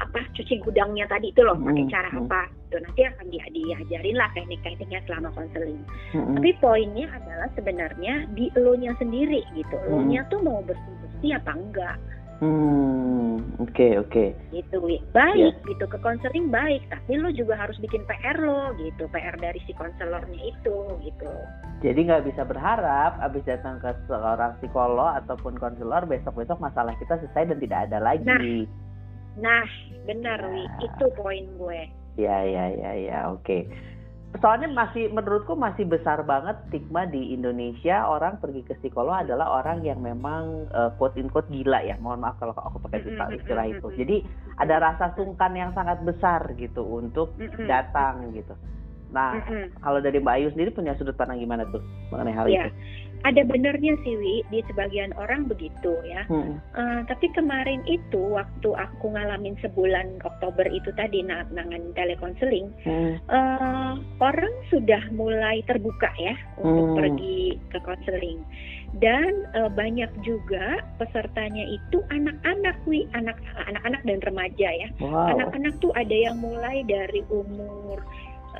apa 0.00 0.24
cuci 0.40 0.56
gudangnya 0.64 1.04
tadi 1.04 1.36
itu 1.36 1.44
loh 1.44 1.60
pakai 1.60 1.84
cara 1.92 2.08
apa 2.16 2.48
itu 2.74 2.82
nanti 2.82 3.02
akan 3.06 3.26
di, 3.30 3.38
diajarin 3.54 4.16
lah 4.18 4.28
teknik-tekniknya 4.34 5.00
selama 5.06 5.30
konseling 5.38 5.78
hmm. 6.10 6.34
tapi 6.34 6.50
poinnya 6.58 7.06
adalah 7.14 7.48
sebenarnya 7.54 8.26
di 8.34 8.50
lo 8.58 8.74
nya 8.74 8.90
sendiri 8.98 9.46
gitu 9.54 9.78
lo 9.86 10.02
nya 10.02 10.26
tuh 10.26 10.42
mau 10.42 10.58
bersih 10.66 10.94
bersih 11.06 11.38
apa 11.38 11.54
enggak 11.54 11.98
Hmm, 12.42 13.38
oke 13.62 13.70
okay, 13.70 13.94
oke. 13.94 14.10
Okay. 14.10 14.28
Gitu, 14.50 14.76
baik 15.14 15.54
yeah. 15.54 15.66
gitu 15.70 15.86
ke 15.86 15.96
konseling 16.02 16.50
baik, 16.50 16.82
tapi 16.90 17.14
lo 17.14 17.30
juga 17.30 17.54
harus 17.54 17.78
bikin 17.78 18.02
PR 18.10 18.36
lo 18.42 18.74
gitu, 18.74 19.06
PR 19.14 19.38
dari 19.38 19.62
si 19.64 19.72
konselornya 19.72 20.42
itu 20.42 20.76
gitu. 21.06 21.30
Jadi 21.86 22.10
nggak 22.10 22.26
bisa 22.26 22.42
berharap 22.42 23.22
abis 23.22 23.46
datang 23.46 23.78
ke 23.78 23.86
seorang 24.10 24.58
psikolog 24.58 25.14
ataupun 25.24 25.56
konselor 25.62 26.04
besok 26.10 26.34
besok 26.34 26.58
masalah 26.58 26.92
kita 26.98 27.22
selesai 27.22 27.54
dan 27.54 27.58
tidak 27.62 27.80
ada 27.86 27.98
lagi. 28.02 28.26
Nah, 28.26 28.42
Nah, 29.34 29.66
benar 30.06 30.46
Wi, 30.46 30.62
itu 30.78 31.06
poin 31.18 31.46
gue. 31.58 31.82
Ya, 32.14 32.46
ya, 32.46 32.64
ya, 32.74 32.92
ya, 32.94 33.18
oke. 33.30 33.42
Okay. 33.42 33.62
Soalnya 34.42 34.66
masih 34.66 35.14
menurutku 35.14 35.54
masih 35.54 35.86
besar 35.86 36.26
banget 36.26 36.58
stigma 36.66 37.06
di 37.06 37.30
Indonesia 37.30 38.02
orang 38.02 38.42
pergi 38.42 38.66
ke 38.66 38.74
psikolog 38.82 39.14
adalah 39.14 39.62
orang 39.62 39.86
yang 39.86 40.02
memang 40.02 40.66
uh, 40.74 40.90
quote 40.98 41.14
in 41.14 41.30
quote 41.30 41.46
gila 41.54 41.78
ya. 41.86 41.94
Mohon 42.02 42.26
maaf 42.26 42.42
kalau 42.42 42.50
aku 42.50 42.82
pakai 42.82 43.06
istilah 43.38 43.66
itu. 43.70 43.86
Jadi 43.94 44.26
ada 44.58 44.82
rasa 44.82 45.14
sungkan 45.14 45.54
yang 45.54 45.70
sangat 45.70 46.02
besar 46.02 46.50
gitu 46.58 46.82
untuk 46.82 47.30
datang 47.70 48.34
gitu. 48.34 48.58
Nah, 49.14 49.38
kalau 49.78 50.02
dari 50.02 50.18
Mbak 50.18 50.34
Ayu 50.34 50.48
sendiri 50.50 50.74
punya 50.74 50.98
sudut 50.98 51.14
pandang 51.14 51.38
gimana 51.38 51.62
tuh 51.70 51.78
mengenai 52.10 52.34
hal 52.34 52.46
ya. 52.50 52.66
itu? 52.66 52.70
Ada 53.24 53.40
benernya 53.44 53.96
sih 54.04 54.14
Wi 54.20 54.36
di 54.52 54.60
sebagian 54.68 55.16
orang 55.16 55.48
begitu 55.48 55.96
ya. 56.04 56.28
Hmm. 56.28 56.60
Uh, 56.76 57.00
tapi 57.08 57.32
kemarin 57.32 57.80
itu 57.88 58.20
waktu 58.20 58.68
aku 58.76 59.16
ngalamin 59.16 59.56
sebulan 59.64 60.20
Oktober 60.20 60.68
itu 60.68 60.92
tadi 60.92 61.24
nangan 61.24 61.82
telekonseling, 61.96 62.68
hmm. 62.84 63.16
uh, 63.32 63.96
orang 64.20 64.54
sudah 64.68 65.00
mulai 65.16 65.64
terbuka 65.64 66.12
ya 66.20 66.36
untuk 66.60 66.92
hmm. 66.92 66.96
pergi 67.00 67.40
ke 67.72 67.78
konseling 67.80 68.44
dan 69.00 69.48
uh, 69.58 69.66
banyak 69.72 70.10
juga 70.22 70.84
pesertanya 71.02 71.66
itu 71.66 71.98
anak-anak 72.14 72.78
Wi, 72.86 73.08
anak 73.16 73.40
anak-anak 73.66 74.02
dan 74.06 74.18
remaja 74.22 74.68
ya. 74.70 74.88
Anak-anak 75.02 75.74
wow. 75.80 75.82
tuh 75.82 75.92
ada 75.96 76.14
yang 76.14 76.38
mulai 76.38 76.86
dari 76.86 77.26
umur 77.32 77.98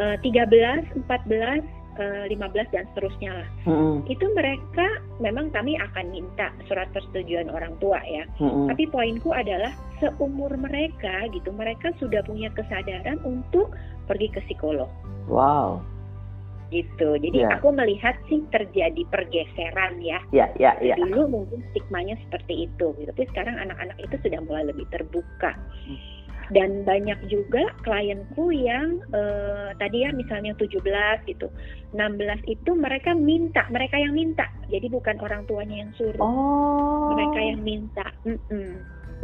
uh, 0.00 0.16
13, 0.18 1.06
14 1.06 1.06
ke 1.06 1.83
15 1.98 2.74
dan 2.74 2.84
seterusnya 2.92 3.30
lah. 3.30 3.48
Mm-hmm. 3.68 3.94
Itu 4.10 4.26
mereka 4.34 4.86
memang 5.22 5.54
kami 5.54 5.78
akan 5.78 6.10
minta 6.10 6.50
surat 6.66 6.90
persetujuan 6.90 7.50
orang 7.50 7.78
tua 7.78 8.02
ya. 8.04 8.26
Mm-hmm. 8.42 8.66
Tapi 8.74 8.84
poinku 8.90 9.30
adalah 9.30 9.70
seumur 10.02 10.50
mereka 10.58 11.30
gitu, 11.30 11.54
mereka 11.54 11.94
sudah 12.02 12.20
punya 12.26 12.50
kesadaran 12.52 13.22
untuk 13.22 13.72
pergi 14.10 14.28
ke 14.34 14.40
psikolog. 14.50 14.90
Wow. 15.30 15.80
Gitu. 16.74 17.20
Jadi 17.22 17.38
yeah. 17.44 17.54
aku 17.60 17.70
melihat 17.70 18.18
sih 18.26 18.42
terjadi 18.50 19.06
pergeseran 19.12 20.02
ya. 20.02 20.18
Yeah, 20.34 20.50
yeah, 20.58 20.74
yeah. 20.82 20.98
Dulu 20.98 21.30
mungkin 21.30 21.62
stigmanya 21.70 22.18
seperti 22.26 22.66
itu, 22.66 22.90
gitu. 22.98 23.08
tapi 23.14 23.30
sekarang 23.30 23.54
anak-anak 23.62 23.94
itu 24.02 24.16
sudah 24.26 24.40
mulai 24.42 24.66
lebih 24.66 24.88
terbuka. 24.90 25.54
Mm 25.86 26.13
dan 26.52 26.84
banyak 26.84 27.16
juga 27.30 27.62
klienku 27.86 28.52
yang 28.52 29.00
uh, 29.16 29.72
tadi 29.80 30.04
ya 30.04 30.10
misalnya 30.12 30.52
17 30.60 30.82
gitu 31.30 31.48
16 31.94 32.44
itu 32.50 32.70
mereka 32.76 33.16
minta 33.16 33.64
mereka 33.70 33.96
yang 33.96 34.12
minta 34.12 34.44
jadi 34.68 34.90
bukan 34.90 35.16
orang 35.22 35.46
tuanya 35.48 35.86
yang 35.86 35.92
suruh 35.96 36.20
oh. 36.20 37.14
mereka 37.16 37.38
yang 37.40 37.60
minta 37.64 38.06
mm 38.28 38.38
-mm. 38.50 38.70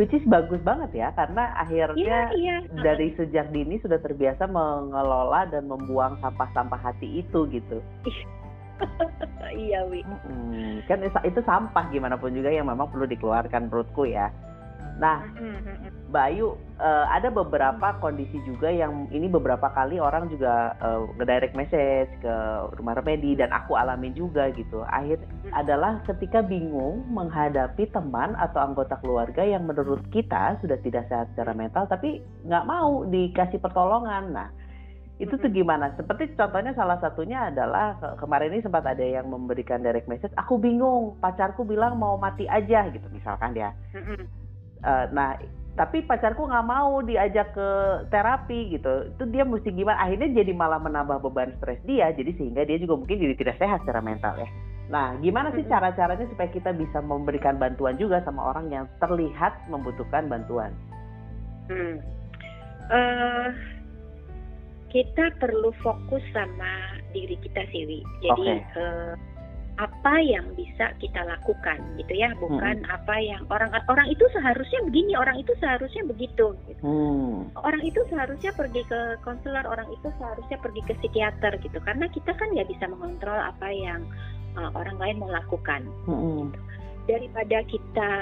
which 0.01 0.15
is 0.17 0.25
bagus 0.31 0.63
banget 0.65 0.91
ya 0.97 1.09
karena 1.13 1.53
akhirnya 1.61 2.33
yeah, 2.33 2.61
yeah. 2.65 2.81
dari 2.81 3.13
sejak 3.19 3.53
dini 3.53 3.77
sudah 3.85 4.01
terbiasa 4.01 4.49
mengelola 4.49 5.45
dan 5.51 5.69
membuang 5.69 6.17
sampah-sampah 6.25 6.81
hati 6.81 7.21
itu 7.21 7.45
gitu 7.53 7.83
iya 9.69 9.85
wi 9.85 10.01
mm-hmm. 10.01 10.89
kan 10.89 11.05
itu 11.05 11.41
sampah 11.45 11.85
gimana 11.93 12.17
pun 12.17 12.33
juga 12.33 12.49
yang 12.49 12.69
memang 12.69 12.89
perlu 12.89 13.05
dikeluarkan 13.05 13.69
menurutku 13.69 14.09
ya 14.09 14.33
Nah, 15.01 15.25
Mbak 16.13 16.25
Ayu, 16.29 16.61
uh, 16.77 17.07
ada 17.09 17.33
beberapa 17.33 17.97
kondisi 18.05 18.37
juga 18.45 18.69
yang 18.69 19.09
ini 19.09 19.33
beberapa 19.33 19.73
kali 19.73 19.97
orang 19.97 20.29
juga 20.29 20.77
uh, 20.77 21.09
nge-direct 21.17 21.57
message 21.57 22.13
ke 22.21 22.35
rumah 22.77 23.01
remedi 23.01 23.33
dan 23.33 23.49
aku 23.49 23.81
alami 23.81 24.13
juga 24.13 24.53
gitu. 24.53 24.85
Akhir 24.93 25.25
adalah 25.57 26.05
ketika 26.05 26.45
bingung 26.45 27.09
menghadapi 27.09 27.89
teman 27.97 28.37
atau 28.37 28.61
anggota 28.61 29.01
keluarga 29.01 29.41
yang 29.41 29.65
menurut 29.65 30.05
kita 30.13 30.61
sudah 30.61 30.77
tidak 30.85 31.09
sehat 31.09 31.33
secara 31.33 31.57
mental 31.57 31.89
tapi 31.89 32.21
nggak 32.45 32.69
mau 32.69 33.09
dikasih 33.09 33.57
pertolongan. 33.57 34.37
Nah, 34.37 34.49
itu 35.17 35.33
tuh 35.33 35.49
gimana? 35.49 35.97
Seperti 35.97 36.37
contohnya 36.37 36.77
salah 36.77 37.01
satunya 37.01 37.49
adalah 37.49 37.97
kemarin 38.21 38.53
ini 38.53 38.61
sempat 38.61 38.85
ada 38.85 39.05
yang 39.05 39.33
memberikan 39.33 39.81
direct 39.81 40.13
message, 40.13 40.33
aku 40.37 40.61
bingung, 40.61 41.17
pacarku 41.25 41.65
bilang 41.65 41.97
mau 41.97 42.21
mati 42.21 42.45
aja 42.45 42.85
gitu 42.93 43.09
misalkan 43.09 43.57
dia 43.57 43.73
uh, 44.85 45.07
nah 45.11 45.37
tapi 45.79 46.05
pacarku 46.05 46.45
nggak 46.45 46.67
mau 46.67 47.01
diajak 47.01 47.57
ke 47.57 47.69
terapi 48.13 48.77
gitu. 48.77 49.09
Itu 49.17 49.25
dia 49.33 49.49
mesti 49.49 49.73
gimana? 49.73 49.97
Akhirnya 50.03 50.29
jadi 50.43 50.53
malah 50.53 50.83
menambah 50.83 51.25
beban 51.25 51.57
stres 51.57 51.81
dia. 51.89 52.13
Jadi 52.13 52.37
sehingga 52.37 52.69
dia 52.69 52.77
juga 52.77 53.01
mungkin 53.01 53.17
jadi 53.17 53.35
tidak 53.39 53.57
sehat 53.57 53.81
secara 53.87 54.05
mental 54.05 54.37
ya. 54.37 54.49
Nah 54.91 55.17
gimana 55.23 55.55
sih 55.57 55.65
cara-caranya 55.65 56.27
supaya 56.29 56.51
kita 56.53 56.75
bisa 56.77 57.01
memberikan 57.01 57.57
bantuan 57.57 57.97
juga 57.97 58.21
sama 58.27 58.53
orang 58.53 58.69
yang 58.69 58.85
terlihat 59.01 59.57
membutuhkan 59.73 60.29
bantuan? 60.29 60.75
Hmm. 61.71 62.03
uh, 62.91 63.49
kita 64.91 65.31
perlu 65.39 65.71
fokus 65.87 66.23
sama 66.35 66.99
diri 67.15 67.39
kita 67.47 67.63
sih 67.71 68.03
jadi 68.27 68.27
okay. 68.35 68.59
uh, 68.75 68.83
eh, 68.83 69.13
apa 69.81 70.21
yang 70.21 70.45
bisa 70.61 70.93
kita 71.01 71.25
lakukan 71.25 71.81
gitu 71.97 72.13
ya 72.13 72.37
bukan 72.37 72.85
hmm. 72.85 72.93
apa 72.93 73.17
yang 73.17 73.41
orang 73.49 73.73
orang 73.89 74.05
itu 74.13 74.29
seharusnya 74.37 74.85
begini 74.85 75.17
orang 75.17 75.41
itu 75.41 75.57
seharusnya 75.57 76.05
begitu 76.05 76.53
gitu. 76.69 76.83
hmm. 76.85 77.49
orang 77.57 77.81
itu 77.81 77.97
seharusnya 78.13 78.53
pergi 78.53 78.85
ke 78.85 79.17
konselor 79.25 79.65
orang 79.65 79.89
itu 79.89 80.13
seharusnya 80.21 80.61
pergi 80.61 80.85
ke 80.85 80.93
psikiater 81.01 81.57
gitu 81.65 81.81
karena 81.81 82.05
kita 82.13 82.37
kan 82.37 82.53
nggak 82.53 82.69
bisa 82.69 82.85
mengontrol 82.93 83.41
apa 83.41 83.69
yang 83.73 84.05
uh, 84.61 84.69
orang 84.77 85.01
lain 85.01 85.17
mau 85.17 85.33
lakukan 85.33 85.89
hmm. 86.05 86.53
gitu. 86.53 86.61
daripada 87.09 87.59
kita 87.65 88.13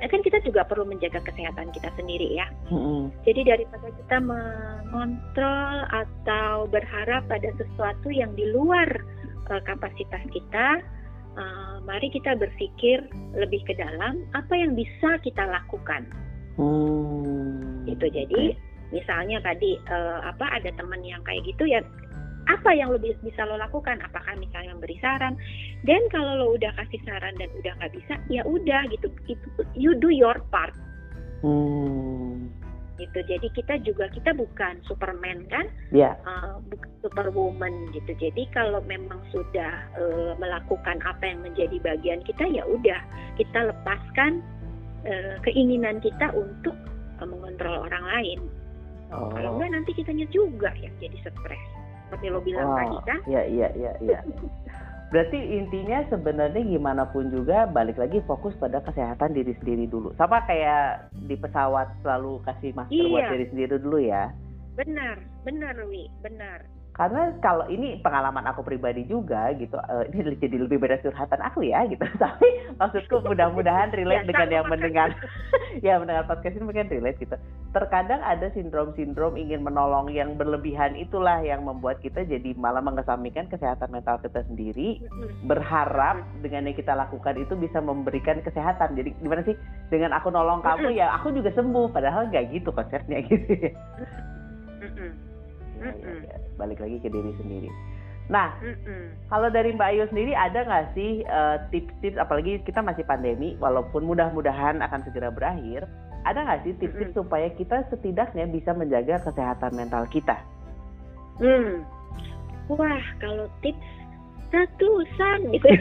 ya 0.00 0.08
kan 0.08 0.24
kita 0.24 0.40
juga 0.48 0.64
perlu 0.64 0.88
menjaga 0.88 1.20
kesehatan 1.20 1.76
kita 1.76 1.92
sendiri 2.00 2.40
ya 2.40 2.48
hmm. 2.72 3.12
jadi 3.28 3.52
daripada 3.52 3.92
kita 4.00 4.16
mengontrol 4.16 5.76
atau 5.92 6.64
berharap 6.72 7.28
pada 7.28 7.52
sesuatu 7.60 8.08
yang 8.08 8.32
di 8.32 8.48
luar 8.48 8.88
uh, 9.52 9.60
kapasitas 9.68 10.24
kita 10.32 10.80
uh, 11.36 11.76
mari 11.84 12.08
kita 12.12 12.36
berpikir 12.36 13.04
lebih 13.36 13.60
ke 13.64 13.74
dalam 13.76 14.24
apa 14.32 14.54
yang 14.56 14.76
bisa 14.76 15.20
kita 15.20 15.44
lakukan. 15.46 16.06
Hmm. 16.56 17.84
Itu 17.88 18.06
jadi 18.08 18.56
misalnya 18.92 19.40
tadi 19.40 19.80
uh, 19.88 20.20
apa 20.28 20.60
ada 20.60 20.70
teman 20.76 21.00
yang 21.00 21.24
kayak 21.24 21.42
gitu 21.48 21.64
ya 21.64 21.80
apa 22.50 22.74
yang 22.74 22.90
lebih 22.90 23.14
bisa 23.22 23.46
lo 23.46 23.54
lakukan 23.54 24.02
apakah 24.02 24.34
misalnya 24.34 24.74
memberi 24.74 24.98
saran 24.98 25.38
dan 25.86 26.02
kalau 26.10 26.42
lo 26.42 26.46
udah 26.58 26.74
kasih 26.74 27.00
saran 27.06 27.34
dan 27.38 27.48
udah 27.54 27.72
nggak 27.78 27.92
bisa 27.94 28.14
ya 28.28 28.42
udah 28.44 28.82
gitu 28.90 29.08
itu 29.30 29.48
you 29.78 29.94
do 29.96 30.10
your 30.10 30.36
part 30.50 30.74
hmm 31.40 32.11
gitu. 32.98 33.18
Jadi 33.24 33.46
kita 33.52 33.74
juga 33.84 34.08
kita 34.12 34.36
bukan 34.36 34.80
Superman 34.88 35.44
kan, 35.48 35.66
yeah. 35.92 36.16
uh, 36.24 36.58
bukan 36.68 36.90
Superwoman 37.04 37.92
gitu. 37.96 38.12
Jadi 38.16 38.48
kalau 38.52 38.80
memang 38.84 39.20
sudah 39.32 39.72
uh, 39.96 40.32
melakukan 40.36 41.00
apa 41.04 41.22
yang 41.24 41.40
menjadi 41.44 41.76
bagian 41.80 42.20
kita 42.24 42.44
ya 42.48 42.64
udah 42.66 43.00
kita 43.40 43.72
lepaskan 43.72 44.44
uh, 45.08 45.36
keinginan 45.46 45.98
kita 46.00 46.32
untuk 46.36 46.76
uh, 47.20 47.26
mengontrol 47.26 47.88
orang 47.88 48.04
lain. 48.18 48.40
Oh. 49.12 49.28
Kalau 49.28 49.60
enggak 49.60 49.70
nanti 49.76 49.90
kitanya 49.92 50.26
juga 50.32 50.72
yang 50.80 50.92
jadi 51.00 51.16
stres. 51.20 51.64
Seperti 52.08 52.28
lo 52.28 52.40
bilang 52.44 52.68
oh. 52.68 52.76
tadi 52.76 52.98
kan? 53.08 53.20
Iya 53.28 53.42
iya 53.48 53.68
iya. 54.00 54.18
Berarti 55.12 55.36
intinya 55.36 56.08
sebenarnya 56.08 56.64
gimana 56.64 57.04
pun 57.12 57.28
juga 57.28 57.68
balik 57.68 58.00
lagi 58.00 58.24
fokus 58.24 58.56
pada 58.56 58.80
kesehatan 58.80 59.36
diri 59.36 59.52
sendiri 59.60 59.84
dulu. 59.84 60.16
Sama 60.16 60.40
kayak 60.48 61.12
di 61.28 61.36
pesawat 61.36 61.92
selalu 62.00 62.40
kasih 62.48 62.72
masker 62.72 62.96
iya. 62.96 63.12
buat 63.12 63.28
diri 63.36 63.46
sendiri 63.52 63.76
dulu 63.76 63.98
ya. 64.00 64.32
Benar, 64.72 65.20
benar 65.44 65.76
Wi, 65.84 66.08
benar 66.24 66.64
karena 66.92 67.32
kalau 67.40 67.64
ini 67.72 67.96
pengalaman 68.04 68.44
aku 68.44 68.60
pribadi 68.60 69.08
juga 69.08 69.48
gitu 69.56 69.80
uh, 69.80 70.04
ini 70.12 70.36
jadi 70.36 70.60
lebih 70.60 70.76
beda 70.76 71.00
curhatan 71.00 71.40
aku 71.40 71.64
ya 71.64 71.88
gitu. 71.88 72.04
Tapi 72.22 72.76
maksudku 72.76 73.24
mudah-mudahan 73.24 73.88
relate 73.96 74.28
ya, 74.28 74.28
dengan 74.28 74.48
yang 74.52 74.66
mendengar 74.68 75.08
ya 75.86 75.96
mendengar 75.96 76.28
podcast 76.28 76.60
ini 76.60 76.68
mungkin 76.68 76.92
relate 76.92 77.16
gitu. 77.16 77.36
Terkadang 77.72 78.20
ada 78.20 78.52
sindrom-sindrom 78.52 79.40
ingin 79.40 79.64
menolong 79.64 80.12
yang 80.12 80.36
berlebihan 80.36 80.92
itulah 81.00 81.40
yang 81.40 81.64
membuat 81.64 82.04
kita 82.04 82.28
jadi 82.28 82.52
malah 82.60 82.84
mengesampingkan 82.84 83.48
kesehatan 83.48 83.88
mental 83.88 84.20
kita 84.20 84.44
sendiri. 84.44 85.00
Berharap 85.48 86.20
dengan 86.44 86.68
yang 86.68 86.76
kita 86.76 86.92
lakukan 86.92 87.40
itu 87.40 87.56
bisa 87.56 87.80
memberikan 87.80 88.44
kesehatan. 88.44 89.00
Jadi 89.00 89.16
gimana 89.24 89.40
sih? 89.48 89.56
Dengan 89.88 90.12
aku 90.12 90.28
nolong 90.28 90.60
kamu 90.60 90.92
ya 90.92 91.08
aku 91.16 91.32
juga 91.32 91.48
sembuh 91.56 91.88
padahal 91.88 92.28
nggak 92.28 92.52
gitu 92.52 92.68
konsepnya 92.68 93.24
gitu 93.24 93.48
ya 93.56 93.72
ya, 95.82 95.94
ya, 95.98 96.12
ya. 96.30 96.36
balik 96.56 96.78
lagi 96.78 96.96
ke 97.02 97.08
diri 97.10 97.32
sendiri. 97.38 97.70
Nah, 98.30 98.54
Mm-mm. 98.62 99.12
kalau 99.26 99.50
dari 99.50 99.74
Mbak 99.74 99.88
Ayu 99.92 100.06
sendiri 100.08 100.32
ada 100.32 100.62
nggak 100.62 100.94
sih 100.94 101.26
uh, 101.26 101.58
tips-tips, 101.74 102.16
apalagi 102.16 102.62
kita 102.62 102.78
masih 102.78 103.02
pandemi, 103.02 103.58
walaupun 103.58 104.06
mudah-mudahan 104.06 104.78
akan 104.78 105.00
segera 105.02 105.28
berakhir, 105.34 105.84
ada 106.22 106.46
nggak 106.46 106.62
sih 106.62 106.72
tips-tips 106.78 107.12
Mm-mm. 107.12 107.26
supaya 107.26 107.50
kita 107.58 107.82
setidaknya 107.90 108.46
bisa 108.46 108.70
menjaga 108.72 109.18
kesehatan 109.26 109.74
mental 109.74 110.06
kita? 110.08 110.38
Hmm. 111.42 111.82
Wah, 112.70 113.02
kalau 113.18 113.50
tips 113.60 113.82
ratusan 114.54 115.38
gitu. 115.50 115.68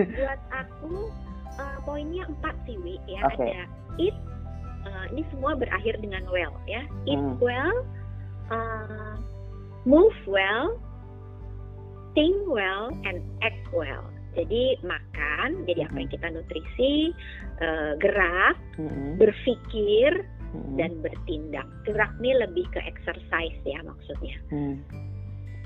Buat 0.00 0.40
aku 0.54 1.10
uh, 1.60 1.76
poinnya 1.84 2.24
empat 2.28 2.54
sih 2.64 2.76
Wi 2.80 2.96
ya 3.10 3.20
okay. 3.26 3.52
ada 3.52 3.62
eat 4.00 4.16
uh, 5.00 5.06
ini 5.08 5.22
semua 5.32 5.56
berakhir 5.56 5.96
dengan 6.04 6.24
well 6.28 6.52
ya. 6.68 6.84
Eat 7.08 7.16
hmm. 7.16 7.40
well 7.40 7.76
uh, 8.52 9.16
move 9.88 10.16
well 10.28 10.76
think 12.12 12.36
well 12.44 12.92
and 13.08 13.24
act 13.40 13.64
well. 13.72 14.04
Jadi 14.36 14.78
makan 14.86 15.66
jadi 15.66 15.90
apa 15.90 15.96
yang 15.96 16.10
kita 16.12 16.26
nutrisi 16.30 17.10
uh, 17.64 17.98
gerak 17.98 18.56
hmm. 18.78 19.16
berpikir 19.16 20.22
hmm. 20.52 20.76
dan 20.76 21.00
bertindak. 21.00 21.66
Gerak 21.88 22.12
ini 22.22 22.36
lebih 22.38 22.68
ke 22.70 22.80
exercise 22.84 23.58
ya 23.64 23.80
maksudnya. 23.82 24.36
Hmm. 24.52 24.76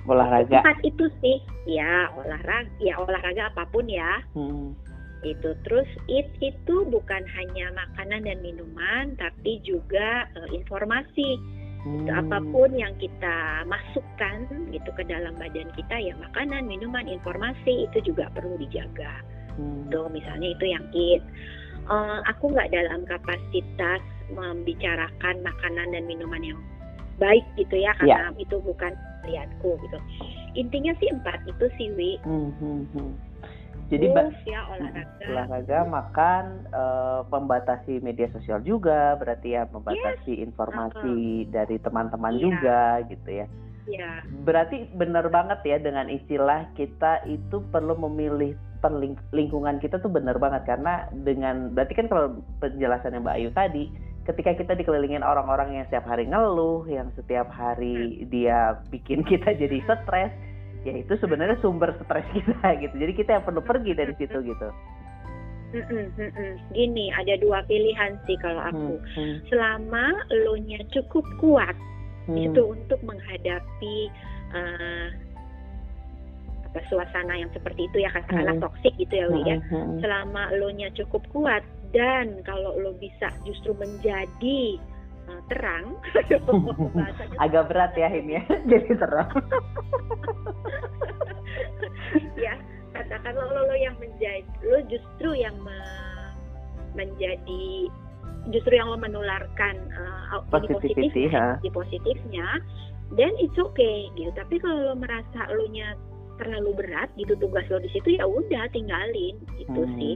olahraga. 0.05 0.61
Empat 0.61 0.81
itu 0.85 1.09
sih. 1.21 1.41
Ya 1.65 2.13
olahraga 2.13 2.73
ya 2.81 2.97
olahraga 3.01 3.53
apa 3.53 3.65
pun 3.73 3.89
ya. 3.89 4.21
Hmm 4.37 4.77
itu 5.25 5.57
terus 5.65 5.89
eat 6.07 6.29
itu 6.45 6.85
bukan 6.87 7.25
hanya 7.25 7.73
makanan 7.73 8.29
dan 8.29 8.39
minuman 8.45 9.17
tapi 9.17 9.59
juga 9.65 10.29
uh, 10.37 10.49
informasi. 10.53 11.41
Hmm. 11.85 12.09
apa 12.09 12.41
pun 12.49 12.73
yang 12.73 12.97
kita 12.97 13.61
masukkan 13.69 14.49
gitu 14.73 14.89
ke 14.97 15.05
dalam 15.05 15.37
badan 15.37 15.69
kita 15.77 15.93
ya 16.01 16.17
makanan 16.17 16.65
minuman 16.65 17.05
informasi 17.05 17.85
itu 17.85 18.09
juga 18.09 18.33
perlu 18.33 18.57
dijaga. 18.57 19.21
Hmm. 19.55 19.87
tuh 19.93 20.09
misalnya 20.09 20.57
itu 20.57 20.65
yang 20.65 20.83
eat 20.97 21.21
uh, 21.93 22.25
aku 22.25 22.57
nggak 22.57 22.73
dalam 22.73 23.05
kapasitas 23.05 24.01
membicarakan 24.33 25.45
makanan 25.45 25.93
dan 25.93 26.09
minuman 26.09 26.41
yang 26.41 26.61
baik 27.21 27.45
gitu 27.61 27.77
ya 27.77 27.93
karena 28.01 28.33
yeah. 28.33 28.43
itu 28.43 28.57
bukan 28.65 28.97
lihatku 29.29 29.77
gitu. 29.85 29.99
Intinya 30.57 30.97
sih 30.97 31.13
empat 31.13 31.45
itu 31.45 31.69
sih 31.77 31.89
wi. 31.93 32.17
Hmm, 32.25 32.49
hmm, 32.57 32.83
hmm 32.97 33.34
jadi 33.93 34.07
ya 34.49 34.61
olahraga 34.69 35.25
olahraga 35.29 35.79
makan 35.85 36.45
uh, 36.73 37.21
membatasi 37.29 38.01
media 38.01 38.29
sosial 38.33 38.65
juga 38.65 39.17
berarti 39.21 39.57
ya 39.57 39.69
membatasi 39.69 40.41
yes. 40.41 40.45
informasi 40.49 41.15
uh 41.15 41.45
-huh. 41.45 41.53
dari 41.53 41.77
teman-teman 41.81 42.35
yeah. 42.37 42.43
juga 42.43 42.81
gitu 43.13 43.29
ya 43.29 43.47
yeah. 43.89 44.17
berarti 44.45 44.89
benar 44.97 45.29
banget 45.29 45.61
ya 45.65 45.77
dengan 45.81 46.09
istilah 46.09 46.69
kita 46.77 47.25
itu 47.29 47.61
perlu 47.69 47.97
memilih 48.09 48.57
perling 48.81 49.17
lingkungan 49.33 49.81
kita 49.81 49.97
tuh 50.01 50.13
benar 50.13 50.37
banget 50.37 50.69
karena 50.69 51.09
dengan 51.25 51.73
berarti 51.73 51.97
kan 51.97 52.07
kalau 52.09 52.37
penjelasannya 52.61 53.25
Mbak 53.25 53.37
Ayu 53.41 53.51
tadi 53.57 53.85
ketika 54.25 54.57
kita 54.57 54.73
dikelilingin 54.77 55.25
orang-orang 55.25 55.77
yang 55.77 55.85
setiap 55.89 56.09
hari 56.09 56.29
ngeluh 56.29 56.85
yang 56.89 57.09
setiap 57.17 57.49
hari 57.53 58.25
hmm. 58.25 58.33
dia 58.33 58.81
bikin 58.89 59.25
kita 59.29 59.57
jadi 59.57 59.81
stres 59.85 60.33
ya 60.85 60.95
itu 61.01 61.17
sebenarnya 61.19 61.57
sumber 61.65 61.97
stres 62.05 62.29
kita 62.37 62.69
gitu 62.85 62.95
jadi 62.95 63.13
kita 63.17 63.31
yang 63.41 63.45
perlu 63.45 63.65
pergi 63.65 63.93
dari 63.97 64.13
situ 64.21 64.39
gitu 64.45 64.69
Gini, 66.71 67.11
ada 67.11 67.35
dua 67.43 67.67
pilihan 67.67 68.15
sih 68.31 68.39
kalau 68.39 68.63
aku. 68.63 68.95
Hmm, 68.95 69.19
hmm. 69.19 69.35
Selama 69.51 70.05
lo 70.47 70.55
nya 70.63 70.79
cukup 70.95 71.27
kuat 71.43 71.75
hmm. 72.31 72.39
itu 72.51 72.63
untuk 72.63 73.01
menghadapi 73.03 73.97
uh, 74.55 75.07
apa 76.71 76.81
suasana 76.91 77.39
yang 77.39 77.51
seperti 77.51 77.87
itu 77.91 78.07
ya 78.07 78.11
katakanlah 78.15 78.55
hmm. 78.59 78.65
toksik 78.67 78.95
gitu 79.03 79.15
ya, 79.19 79.27
Wi 79.27 79.43
ya. 79.43 79.59
Hmm, 79.67 79.99
hmm. 79.99 79.99
Selama 79.99 80.43
lo 80.55 80.71
nya 80.71 80.95
cukup 80.95 81.27
kuat 81.35 81.67
dan 81.91 82.39
kalau 82.47 82.79
lo 82.79 82.95
bisa 82.99 83.35
justru 83.43 83.75
menjadi 83.75 84.79
uh, 85.27 85.43
terang. 85.51 85.99
Agak 87.43 87.67
berat 87.67 87.99
ya 87.99 88.09
ini 88.15 88.39
ya, 88.39 88.43
jadi 88.71 88.95
terang. 88.95 89.31
Katakan 93.25 93.41
lo, 93.41 93.65
lo 93.65 93.77
yang 93.81 93.97
menjadi, 93.97 94.45
lo 94.69 94.79
justru 94.85 95.33
yang 95.33 95.57
me, 95.65 95.79
menjadi 96.93 97.89
justru 98.53 98.77
yang 98.77 98.93
lo 98.93 99.01
menularkan 99.01 99.81
uh, 99.97 100.45
positif 100.53 100.93
di 101.65 101.71
positifnya, 101.73 102.61
dan 103.17 103.33
it's 103.41 103.57
okay 103.57 104.13
gitu. 104.21 104.29
Tapi 104.37 104.61
kalau 104.61 104.93
lo 104.93 104.95
merasa 105.01 105.49
lo 105.49 105.65
nya 105.73 105.97
terlalu 106.37 106.85
berat 106.85 107.09
gitu 107.17 107.33
tugas 107.39 107.65
lo 107.71 107.79
di 107.79 107.91
situ 107.95 108.19
ya 108.19 108.27
udah 108.27 108.67
tinggalin 108.75 109.39
gitu 109.55 109.87
hmm. 109.87 109.95
sih 109.99 110.15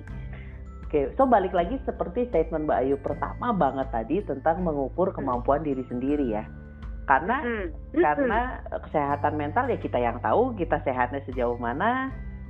Oke, 0.89 1.13
so 1.21 1.29
balik 1.29 1.53
lagi 1.53 1.77
seperti 1.85 2.33
statement 2.33 2.65
Mbak 2.65 2.79
Ayu 2.81 2.97
pertama 3.05 3.53
banget 3.53 3.93
tadi 3.93 4.25
tentang 4.25 4.65
mengukur 4.65 5.13
kemampuan 5.13 5.61
diri 5.61 5.85
sendiri 5.85 6.33
ya. 6.33 6.49
Karena 7.05 7.45
hmm. 7.45 7.93
karena 7.93 8.65
kesehatan 8.89 9.37
mental 9.37 9.69
ya 9.69 9.77
kita 9.77 10.01
yang 10.01 10.17
tahu 10.25 10.57
kita 10.57 10.81
sehatnya 10.89 11.21
sejauh 11.29 11.61
mana, 11.61 12.09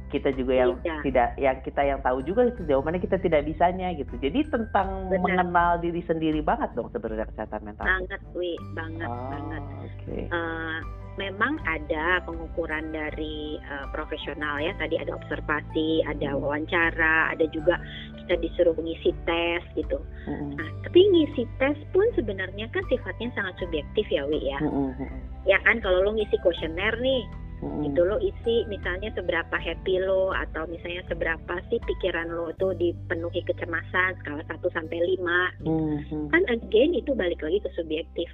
kita 0.09 0.33
juga 0.35 0.53
yang 0.57 0.73
tidak. 0.81 1.01
tidak 1.05 1.29
yang 1.37 1.57
kita 1.62 1.83
yang 1.85 2.01
tahu 2.01 2.18
juga 2.25 2.49
sejauh 2.57 2.83
mana 2.85 2.99
kita 2.99 3.21
tidak 3.21 3.44
bisanya 3.44 3.92
gitu. 3.94 4.14
Jadi 4.18 4.49
tentang 4.49 5.12
Benar. 5.12 5.21
mengenal 5.21 5.71
diri 5.81 6.03
sendiri 6.05 6.40
banget 6.40 6.73
dong 6.73 6.88
sebenarnya 6.90 7.29
kesehatan 7.33 7.62
mental. 7.64 7.85
Banget, 7.85 8.21
Wi, 8.33 8.53
banget 8.73 9.09
oh, 9.09 9.29
banget. 9.31 9.62
Okay. 10.01 10.23
Uh, 10.29 10.37
eh, 10.37 10.79
memang 11.18 11.59
ada 11.66 12.23
pengukuran 12.25 12.94
dari 12.94 13.61
uh, 13.68 13.87
profesional 13.92 14.59
ya. 14.62 14.73
Tadi 14.81 14.97
ada 14.97 15.12
observasi, 15.14 16.03
ada 16.09 16.35
hmm. 16.35 16.40
wawancara, 16.40 17.33
ada 17.35 17.44
juga 17.53 17.77
kita 18.29 18.44
disuruh 18.44 18.77
ngisi 18.77 19.16
tes 19.25 19.64
gitu. 19.73 19.97
Mm-hmm. 20.29 20.61
Nah, 20.61 20.68
tapi 20.85 21.01
ngisi 21.01 21.49
tes 21.57 21.81
pun 21.97 22.05
sebenarnya 22.12 22.68
kan 22.77 22.85
sifatnya 22.92 23.33
sangat 23.33 23.57
subjektif 23.57 24.05
ya, 24.12 24.29
Wi 24.29 24.53
ya. 24.53 24.61
Mm-hmm. 24.61 25.09
Ya 25.49 25.57
kan 25.64 25.81
kalau 25.81 26.05
lo 26.05 26.12
ngisi 26.12 26.37
kuesioner 26.44 26.92
nih, 27.01 27.25
mm-hmm. 27.62 27.88
itu 27.90 28.01
lo 28.05 28.16
isi 28.23 28.57
misalnya 28.66 29.11
seberapa 29.14 29.57
happy 29.57 30.03
lo 30.03 30.31
atau 30.35 30.66
misalnya 30.71 31.03
seberapa 31.07 31.55
sih 31.71 31.79
pikiran 31.83 32.31
lo 32.31 32.55
tuh 32.57 32.75
dipenuhi 32.77 33.42
kecemasan 33.47 34.18
skala 34.23 34.42
1 34.47 34.77
sampai 34.77 34.99
5 34.99 35.64
gitu. 35.64 35.71
Mm-hmm. 35.71 36.25
Kan 36.31 36.42
again 36.51 36.90
itu 36.94 37.11
balik 37.14 37.40
lagi 37.42 37.59
ke 37.62 37.71
subjektif. 37.75 38.29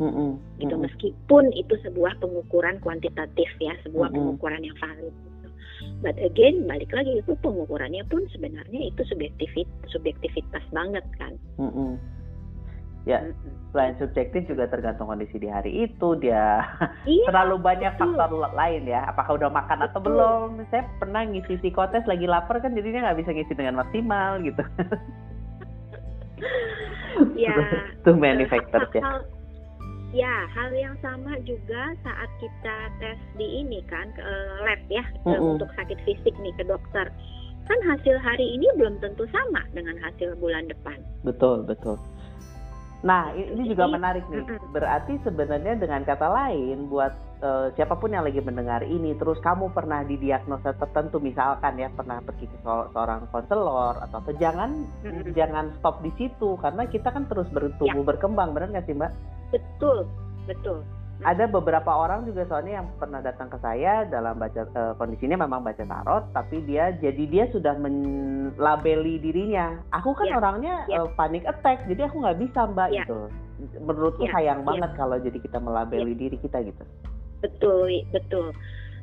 Mm-hmm. 0.00 0.64
gitu 0.64 0.80
meskipun 0.80 1.52
itu 1.52 1.76
sebuah 1.84 2.16
pengukuran 2.24 2.80
kuantitatif 2.80 3.52
ya 3.60 3.76
sebuah 3.84 4.08
mm-hmm. 4.08 4.32
pengukuran 4.40 4.64
yang 4.64 4.72
valid 4.80 5.12
gitu. 5.12 5.48
but 6.00 6.16
again 6.16 6.64
balik 6.64 6.88
lagi 6.88 7.20
itu 7.20 7.36
pengukurannya 7.44 8.00
pun 8.08 8.24
sebenarnya 8.32 8.88
itu 8.88 9.04
subjektivit 9.04 9.68
subjektivitas 9.92 10.64
banget 10.72 11.04
kan 11.20 11.36
mm-hmm. 11.60 12.00
Ya 13.08 13.24
selain 13.72 13.96
subjektif 13.96 14.44
juga 14.44 14.68
tergantung 14.68 15.08
kondisi 15.08 15.40
di 15.40 15.48
hari 15.48 15.88
itu 15.88 16.08
dia 16.20 16.60
iya, 17.08 17.24
terlalu 17.30 17.56
banyak 17.56 17.96
betul. 17.96 18.12
faktor 18.12 18.52
lain 18.52 18.82
ya 18.84 19.08
apakah 19.08 19.40
udah 19.40 19.48
makan 19.48 19.78
betul. 19.80 19.88
atau 19.88 20.00
belum 20.04 20.48
saya 20.68 20.84
pernah 21.00 21.22
ngisi 21.24 21.56
psikotes 21.64 22.04
lagi 22.04 22.26
lapar 22.28 22.60
kan 22.60 22.76
jadinya 22.76 23.08
nggak 23.08 23.24
bisa 23.24 23.30
ngisi 23.32 23.52
dengan 23.56 23.80
maksimal 23.80 24.36
gitu 24.44 24.62
ya 27.48 27.56
too 28.04 28.16
many 28.16 28.44
factors 28.44 28.90
ya 28.92 29.04
Ya, 30.10 30.42
hal 30.50 30.74
yang 30.74 30.98
sama 30.98 31.38
juga 31.46 31.94
saat 32.02 32.30
kita 32.42 32.76
tes 32.98 33.14
di 33.38 33.62
ini 33.62 33.78
kan 33.86 34.10
ke 34.10 34.18
uh, 34.18 34.58
lab 34.66 34.82
ya 34.90 35.06
mm 35.22 35.38
-hmm. 35.38 35.54
untuk 35.54 35.70
sakit 35.78 36.02
fisik 36.02 36.34
nih 36.42 36.50
ke 36.58 36.66
dokter. 36.66 37.06
Kan 37.70 37.78
hasil 37.86 38.18
hari 38.18 38.58
ini 38.58 38.66
belum 38.74 38.98
tentu 38.98 39.22
sama 39.30 39.62
dengan 39.70 39.94
hasil 40.02 40.34
bulan 40.42 40.66
depan. 40.66 40.98
Betul, 41.22 41.62
betul. 41.62 41.94
Nah, 43.00 43.32
ini 43.32 43.64
juga 43.64 43.88
menarik 43.88 44.28
nih. 44.28 44.44
Berarti 44.76 45.16
sebenarnya 45.24 45.80
dengan 45.80 46.04
kata 46.04 46.28
lain 46.28 46.92
buat 46.92 47.12
uh, 47.40 47.72
siapa 47.74 47.96
pun 47.96 48.12
yang 48.12 48.24
lagi 48.28 48.40
mendengar 48.44 48.84
ini 48.84 49.16
terus 49.16 49.40
kamu 49.40 49.72
pernah 49.72 50.04
didiagnosa 50.04 50.76
tertentu 50.76 51.16
misalkan 51.18 51.80
ya 51.80 51.88
pernah 51.92 52.20
pergi 52.20 52.46
ke 52.46 52.56
seorang 52.62 53.24
konselor 53.32 53.96
atau 54.04 54.20
apa 54.20 54.32
jangan 54.36 54.84
jangan 55.32 55.72
stop 55.80 56.04
di 56.04 56.12
situ 56.20 56.60
karena 56.60 56.84
kita 56.88 57.08
kan 57.08 57.24
terus 57.26 57.48
bertumbuh 57.50 58.04
ya. 58.04 58.08
berkembang 58.14 58.52
benar 58.52 58.68
nggak 58.68 58.86
sih 58.86 58.96
Mbak? 58.96 59.12
Betul, 59.50 60.06
betul. 60.44 60.84
Ada 61.20 61.52
beberapa 61.52 61.92
orang 61.92 62.24
juga 62.24 62.48
soalnya 62.48 62.80
yang 62.80 62.88
pernah 62.96 63.20
datang 63.20 63.52
ke 63.52 63.60
saya 63.60 64.08
dalam 64.08 64.40
baca 64.40 64.64
uh, 64.72 64.96
kondisinya 64.96 65.44
memang 65.44 65.60
baca 65.60 65.84
tarot, 65.84 66.24
tapi 66.32 66.64
dia 66.64 66.96
jadi 66.96 67.24
dia 67.28 67.44
sudah 67.52 67.76
melabeli 67.76 69.20
dirinya. 69.20 69.76
Aku 69.92 70.16
kan 70.16 70.32
ya. 70.32 70.40
orangnya 70.40 70.74
ya. 70.88 71.04
Uh, 71.04 71.12
panic 71.20 71.44
attack, 71.44 71.84
jadi 71.84 72.08
aku 72.08 72.24
nggak 72.24 72.40
bisa 72.40 72.60
mbak 72.72 72.88
ya. 72.96 73.04
gitu. 73.04 73.28
Menurutku 73.84 74.24
ya. 74.24 74.32
sayang 74.32 74.64
ya. 74.64 74.66
banget 74.72 74.90
kalau 74.96 75.16
jadi 75.20 75.38
kita 75.44 75.58
melabeli 75.60 76.16
ya. 76.16 76.20
diri 76.24 76.36
kita 76.40 76.58
gitu. 76.64 76.84
Betul, 77.44 78.00
betul. 78.16 78.56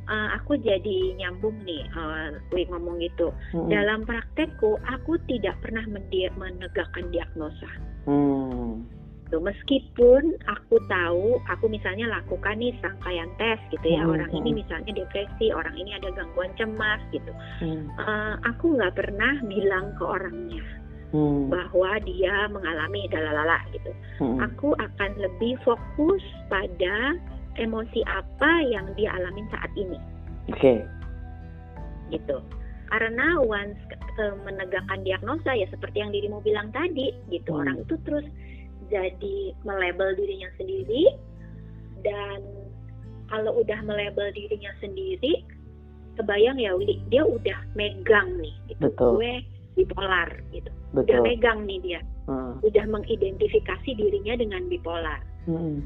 Uh, 0.10 0.28
aku 0.42 0.58
jadi 0.58 1.20
nyambung 1.22 1.54
nih, 1.68 1.86
uh, 1.94 2.34
ngomong 2.50 2.98
gitu. 2.98 3.30
Hmm. 3.54 3.70
Dalam 3.70 4.10
praktekku, 4.10 4.82
aku 4.90 5.22
tidak 5.30 5.54
pernah 5.62 5.86
menegakkan 5.86 7.14
diagnosa. 7.14 7.70
Hmm 8.10 8.97
gitu 9.28 9.44
meskipun 9.44 10.40
aku 10.48 10.80
tahu 10.88 11.36
aku 11.52 11.68
misalnya 11.68 12.08
lakukan 12.08 12.56
nih 12.56 12.72
rangkaian 12.80 13.28
tes 13.36 13.60
gitu 13.76 13.84
ya 13.84 14.08
hmm, 14.08 14.16
orang 14.16 14.32
hmm. 14.32 14.40
ini 14.40 14.50
misalnya 14.64 15.04
depresi 15.04 15.52
orang 15.52 15.76
ini 15.76 15.92
ada 16.00 16.16
gangguan 16.16 16.48
cemas 16.56 17.04
gitu 17.12 17.32
hmm. 17.60 17.92
uh, 18.00 18.40
aku 18.48 18.80
nggak 18.80 18.96
pernah 18.96 19.36
bilang 19.44 19.92
ke 20.00 20.04
orangnya 20.08 20.64
hmm. 21.12 21.52
bahwa 21.52 21.92
dia 22.08 22.48
mengalami 22.48 23.04
dalalala 23.12 23.60
gitu 23.76 23.92
hmm. 24.24 24.40
aku 24.48 24.72
akan 24.80 25.12
lebih 25.20 25.60
fokus 25.68 26.24
pada 26.48 27.20
emosi 27.60 28.08
apa 28.08 28.52
yang 28.64 28.88
dia 28.96 29.12
alami 29.12 29.44
saat 29.52 29.72
ini 29.76 30.00
oke 30.56 30.56
okay. 30.56 30.80
gitu 32.16 32.40
karena 32.88 33.36
once 33.44 33.76
uh, 34.24 34.40
menegakkan 34.48 35.04
diagnosa 35.04 35.52
ya 35.52 35.68
seperti 35.68 36.00
yang 36.00 36.16
dirimu 36.16 36.40
bilang 36.40 36.72
tadi 36.72 37.12
gitu 37.28 37.52
hmm. 37.52 37.60
orang 37.68 37.78
itu 37.84 38.00
terus 38.08 38.24
jadi 38.88 39.38
melabel 39.68 40.16
dirinya 40.16 40.50
sendiri 40.56 41.12
dan 42.06 42.40
kalau 43.28 43.60
udah 43.60 43.80
melabel 43.84 44.32
dirinya 44.32 44.72
sendiri 44.80 45.44
kebayang 46.18 46.58
ya 46.58 46.74
Willy 46.74 46.98
dia 47.14 47.24
udah 47.24 47.60
megang 47.78 48.42
nih 48.42 48.56
itu 48.74 48.88
gue 48.90 49.34
bipolar 49.78 50.30
gitu 50.50 50.72
Betul. 50.96 51.06
udah 51.06 51.18
megang 51.22 51.60
nih 51.70 51.80
dia 51.84 52.02
hmm. 52.26 52.64
udah 52.66 52.86
mengidentifikasi 52.90 53.90
dirinya 53.94 54.34
dengan 54.40 54.66
bipolar 54.66 55.22
hmm. 55.46 55.86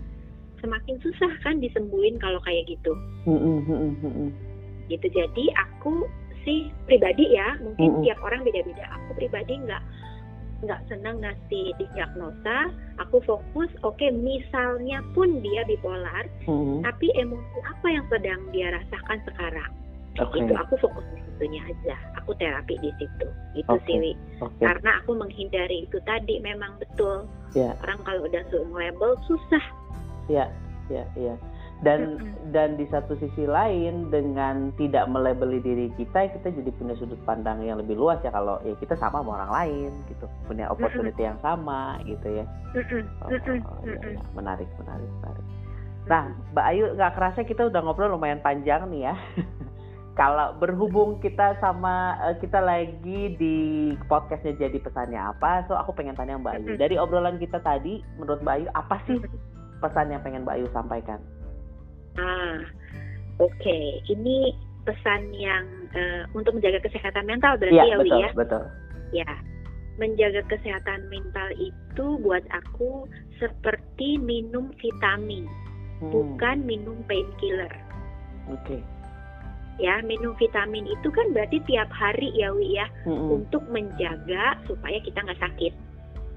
semakin 0.64 0.96
susah 1.04 1.32
kan 1.44 1.60
disembuhin 1.60 2.16
kalau 2.24 2.40
kayak 2.48 2.70
gitu 2.72 2.96
hmm. 3.28 3.36
Hmm. 3.36 3.62
Hmm. 3.68 3.94
hmm. 4.00 4.30
gitu 4.88 5.08
jadi 5.12 5.44
aku 5.60 6.08
sih 6.48 6.72
pribadi 6.90 7.38
ya 7.38 7.60
mungkin 7.62 8.00
hmm. 8.00 8.04
tiap 8.08 8.20
orang 8.24 8.42
beda-beda 8.42 8.86
aku 8.98 9.20
pribadi 9.20 9.60
nggak 9.62 9.84
nggak 10.62 10.82
senang 10.90 11.18
ngasih 11.22 11.74
diagnosa 11.78 12.70
aku 13.02 13.18
fokus 13.26 13.70
oke 13.82 13.98
okay, 13.98 14.14
misalnya 14.14 15.02
pun 15.18 15.42
dia 15.42 15.66
bipolar 15.66 16.30
hmm. 16.46 16.86
tapi 16.86 17.10
emosi 17.18 17.58
apa 17.66 17.88
yang 17.90 18.06
sedang 18.14 18.42
dia 18.54 18.68
rasakan 18.70 19.20
sekarang 19.26 19.72
okay. 20.22 20.46
itu 20.46 20.54
aku 20.54 20.74
fokus 20.78 21.06
di 21.18 21.20
situnya 21.26 21.62
aja 21.66 21.96
aku 22.22 22.38
terapi 22.38 22.78
di 22.78 22.92
situ 23.02 23.28
itu 23.58 23.70
okay. 23.74 23.98
sih 23.98 24.14
okay. 24.38 24.64
karena 24.64 25.02
aku 25.02 25.12
menghindari 25.18 25.90
itu 25.90 25.98
tadi 26.06 26.38
memang 26.46 26.78
betul 26.78 27.26
yeah. 27.58 27.74
orang 27.82 28.00
kalau 28.06 28.30
udah 28.30 28.44
label 28.74 29.18
susah 29.26 29.66
ya 30.30 30.46
yeah. 30.46 30.50
ya 30.90 30.96
yeah, 31.02 31.08
ya 31.18 31.26
yeah 31.34 31.51
dan 31.82 32.22
mm-hmm. 32.22 32.54
dan 32.54 32.78
di 32.78 32.86
satu 32.94 33.18
sisi 33.18 33.50
lain 33.50 34.14
dengan 34.14 34.70
tidak 34.78 35.10
melebeli 35.10 35.58
diri 35.66 35.88
kita 35.98 36.30
kita 36.38 36.54
jadi 36.54 36.70
punya 36.78 36.94
sudut 36.94 37.18
pandang 37.26 37.66
yang 37.66 37.82
lebih 37.82 37.98
luas 37.98 38.22
ya 38.22 38.30
kalau 38.30 38.62
ya 38.62 38.78
kita 38.78 38.94
sama 39.02 39.26
sama 39.26 39.42
orang 39.42 39.52
lain 39.52 39.92
gitu. 40.06 40.26
Punya 40.46 40.70
opportunity 40.70 41.26
mm-hmm. 41.26 41.30
yang 41.34 41.40
sama 41.42 41.98
gitu 42.06 42.28
ya. 42.30 42.46
Mm-hmm. 42.78 43.04
oh, 43.26 43.30
oh, 43.34 43.82
ya, 43.82 43.98
ya. 44.14 44.22
menarik 44.38 44.70
menarik 44.78 45.10
menarik. 45.10 45.46
Nah 46.06 46.24
Mbak 46.54 46.66
Ayu 46.70 46.86
nggak 46.94 47.14
kerasa 47.18 47.40
kita 47.42 47.66
udah 47.66 47.82
ngobrol 47.82 48.14
lumayan 48.14 48.42
panjang 48.46 48.86
nih 48.94 49.10
ya. 49.10 49.16
Kalau 50.22 50.54
berhubung 50.62 51.18
kita 51.18 51.58
sama 51.64 52.14
eh, 52.30 52.36
kita 52.38 52.62
lagi 52.62 53.34
di 53.42 53.56
podcastnya 54.06 54.70
jadi 54.70 54.78
pesannya 54.78 55.18
apa 55.18 55.66
so 55.66 55.74
aku 55.74 55.98
pengen 55.98 56.14
tanya 56.14 56.38
Mbak 56.38 56.54
Ayu. 56.62 56.70
Dari 56.78 56.96
obrolan 57.02 57.42
kita 57.42 57.58
tadi 57.66 58.06
menurut 58.22 58.46
Mbak 58.46 58.56
Ayu 58.62 58.68
apa 58.78 59.02
sih 59.10 59.18
pesan 59.82 60.14
yang 60.14 60.22
pengen 60.22 60.46
Mbak 60.46 60.62
Ayu 60.62 60.70
sampaikan 60.70 61.18
Ah, 62.20 62.60
oke. 63.40 63.54
Okay. 63.60 64.04
Ini 64.12 64.52
pesan 64.84 65.32
yang 65.38 65.66
uh, 65.94 66.24
untuk 66.34 66.58
menjaga 66.58 66.82
kesehatan 66.82 67.30
mental 67.30 67.56
berarti 67.62 67.78
ya, 67.78 67.86
ya 67.86 67.98
betul, 68.02 68.20
ya? 68.20 68.30
Betul. 68.34 68.64
Ya, 69.12 69.32
menjaga 70.00 70.42
kesehatan 70.50 71.12
mental 71.12 71.48
itu 71.60 72.06
buat 72.24 72.42
aku 72.50 73.06
seperti 73.38 74.18
minum 74.18 74.74
vitamin, 74.80 75.46
hmm. 76.02 76.10
bukan 76.10 76.64
minum 76.66 76.98
painkiller. 77.06 77.72
Oke. 78.50 78.80
Okay. 78.80 78.82
Ya, 79.80 79.98
minum 80.06 80.38
vitamin 80.38 80.86
itu 80.86 81.10
kan 81.10 81.34
berarti 81.34 81.58
tiap 81.66 81.90
hari 81.90 82.30
ya 82.38 82.54
Wi 82.54 82.78
ya, 82.78 82.88
hmm. 83.08 83.42
untuk 83.42 83.66
menjaga 83.70 84.60
supaya 84.70 84.98
kita 85.02 85.22
nggak 85.26 85.42
sakit. 85.42 85.74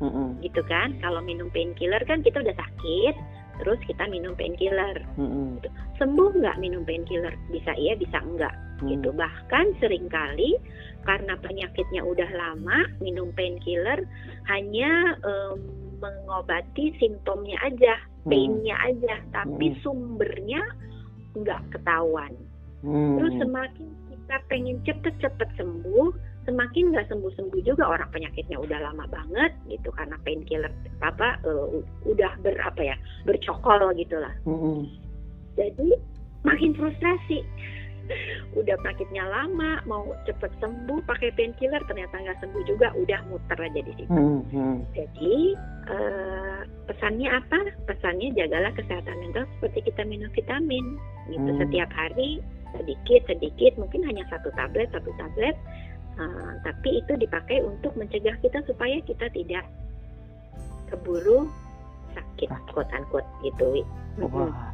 Hmm. 0.01 0.37
Gitu 0.43 0.61
kan? 0.67 0.97
Kalau 1.01 1.21
minum 1.23 1.49
painkiller 1.53 2.01
kan 2.05 2.21
kita 2.25 2.41
udah 2.41 2.57
sakit, 2.57 3.15
terus 3.62 3.79
kita 3.87 4.05
minum 4.11 4.35
painkiller 4.35 4.99
mm-hmm. 5.14 5.62
gitu. 5.62 5.69
sembuh 6.01 6.31
nggak 6.43 6.59
minum 6.59 6.83
painkiller 6.83 7.35
bisa 7.51 7.73
iya 7.79 7.95
bisa 7.95 8.19
enggak 8.23 8.55
mm. 8.83 8.88
gitu 8.90 9.11
bahkan 9.14 9.71
sering 9.79 10.11
kali 10.11 10.59
karena 11.05 11.37
penyakitnya 11.38 12.03
udah 12.03 12.31
lama 12.35 12.79
minum 12.99 13.31
painkiller 13.37 14.03
hanya 14.51 15.19
um, 15.23 15.59
mengobati 16.03 16.93
simptomnya 16.99 17.57
aja 17.62 17.95
mm. 18.27 18.31
painnya 18.31 18.77
aja 18.83 19.14
tapi 19.31 19.73
mm. 19.73 19.79
sumbernya 19.85 20.62
nggak 21.38 21.62
ketahuan 21.71 22.33
mm. 22.83 23.21
terus 23.21 23.35
semakin 23.38 23.88
kita 24.11 24.37
pengen 24.49 24.79
cepet-cepet 24.83 25.51
sembuh 25.61 26.34
semakin 26.45 26.93
nggak 26.93 27.09
sembuh-sembuh 27.11 27.61
juga 27.65 27.85
orang 27.89 28.09
penyakitnya 28.13 28.61
udah 28.61 28.79
lama 28.81 29.05
banget 29.09 29.53
gitu 29.69 29.91
karena 29.93 30.17
painkiller 30.23 30.73
apa 31.01 31.41
uh, 31.45 31.81
udah 32.09 32.33
ber 32.41 32.57
apa 32.61 32.95
ya 32.95 32.97
bercokol 33.25 33.93
gitulah 33.97 34.33
mm-hmm. 34.45 34.89
jadi 35.57 35.89
makin 36.45 36.77
frustrasi 36.77 37.41
udah 38.61 38.77
penyakitnya 38.85 39.25
lama 39.25 39.81
mau 39.89 40.13
cepet 40.29 40.53
sembuh 40.61 41.01
pakai 41.09 41.33
painkiller 41.33 41.81
ternyata 41.89 42.21
nggak 42.21 42.41
sembuh 42.45 42.63
juga 42.69 42.93
udah 42.93 43.21
muter 43.33 43.59
aja 43.59 43.81
di 43.81 43.93
situ 43.97 44.13
mm-hmm. 44.13 44.75
jadi 44.93 45.37
uh, 45.89 46.61
pesannya 46.89 47.29
apa 47.33 47.59
pesannya 47.89 48.37
jagalah 48.37 48.73
kesehatan 48.77 49.17
mental 49.21 49.49
seperti 49.59 49.89
kita 49.93 50.05
minum 50.05 50.29
vitamin 50.37 51.01
gitu 51.33 51.51
mm. 51.57 51.61
setiap 51.65 51.91
hari 51.97 52.45
sedikit 52.75 53.23
sedikit 53.31 53.73
mungkin 53.79 54.03
hanya 54.05 54.27
satu 54.29 54.51
tablet 54.59 54.91
satu 54.91 55.11
tablet 55.17 55.55
Uh, 56.14 56.55
tapi 56.62 57.03
itu 57.03 57.12
dipakai 57.18 57.59
untuk 57.66 57.90
mencegah 57.98 58.38
kita 58.38 58.62
supaya 58.70 59.03
kita 59.03 59.27
tidak 59.35 59.66
keburu 60.87 61.50
sakit, 62.14 62.48
unquote 62.94 63.27
gitu. 63.42 63.83
Wah. 64.22 64.70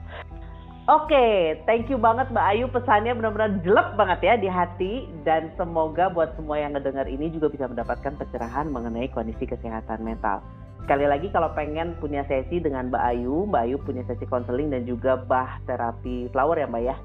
Oke, 0.91 1.15
okay, 1.15 1.61
thank 1.71 1.87
you 1.87 1.95
banget 2.01 2.29
Mbak 2.35 2.47
Ayu 2.51 2.67
pesannya 2.67 3.15
benar-benar 3.15 3.63
jelek 3.63 3.89
banget 3.95 4.21
ya 4.27 4.35
di 4.41 4.49
hati 4.51 5.07
dan 5.23 5.53
semoga 5.55 6.11
buat 6.11 6.35
semua 6.35 6.59
yang 6.59 6.75
ngedengar 6.75 7.07
ini 7.07 7.31
juga 7.31 7.47
bisa 7.47 7.71
mendapatkan 7.71 8.19
pencerahan 8.19 8.67
mengenai 8.69 9.07
kondisi 9.15 9.47
kesehatan 9.47 10.03
mental. 10.03 10.43
Sekali 10.83 11.07
lagi 11.07 11.31
kalau 11.31 11.53
pengen 11.55 11.95
punya 12.03 12.27
sesi 12.27 12.59
dengan 12.59 12.91
Mbak 12.91 13.05
Ayu, 13.07 13.47
Mbak 13.47 13.63
Ayu 13.71 13.77
punya 13.87 14.03
sesi 14.09 14.27
konseling 14.27 14.75
dan 14.75 14.83
juga 14.83 15.15
bah 15.15 15.63
terapi 15.71 16.27
flower 16.35 16.59
ya 16.59 16.67
Mbak 16.67 16.83
ya 16.83 16.97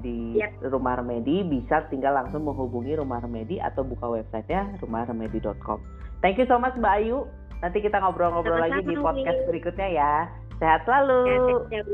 di 0.00 0.40
yep. 0.40 0.52
Rumah 0.60 1.00
Remedi 1.00 1.44
bisa 1.46 1.84
tinggal 1.88 2.16
langsung 2.16 2.44
menghubungi 2.44 2.96
Rumah 2.96 3.22
Remedi 3.24 3.60
atau 3.60 3.84
buka 3.84 4.08
websitenya 4.08 4.80
rumahremedi.com. 4.82 5.78
Thank 6.20 6.40
you 6.40 6.46
so 6.48 6.56
much 6.60 6.76
Mbak 6.76 6.94
Ayu. 7.04 7.28
Nanti 7.64 7.80
kita 7.80 8.00
ngobrol-ngobrol 8.00 8.60
lagi 8.60 8.84
di 8.84 8.96
podcast 9.00 9.40
berikutnya 9.48 9.88
ya. 9.88 10.14
Sehat 10.60 10.84
selalu. 10.88 11.20
Sehat, 11.68 11.86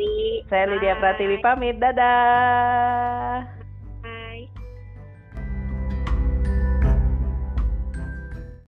Saya 0.50 0.64
Lydia 0.70 0.94
Pratiwi 0.98 1.38
pamit. 1.42 1.78
Dadah. 1.82 3.61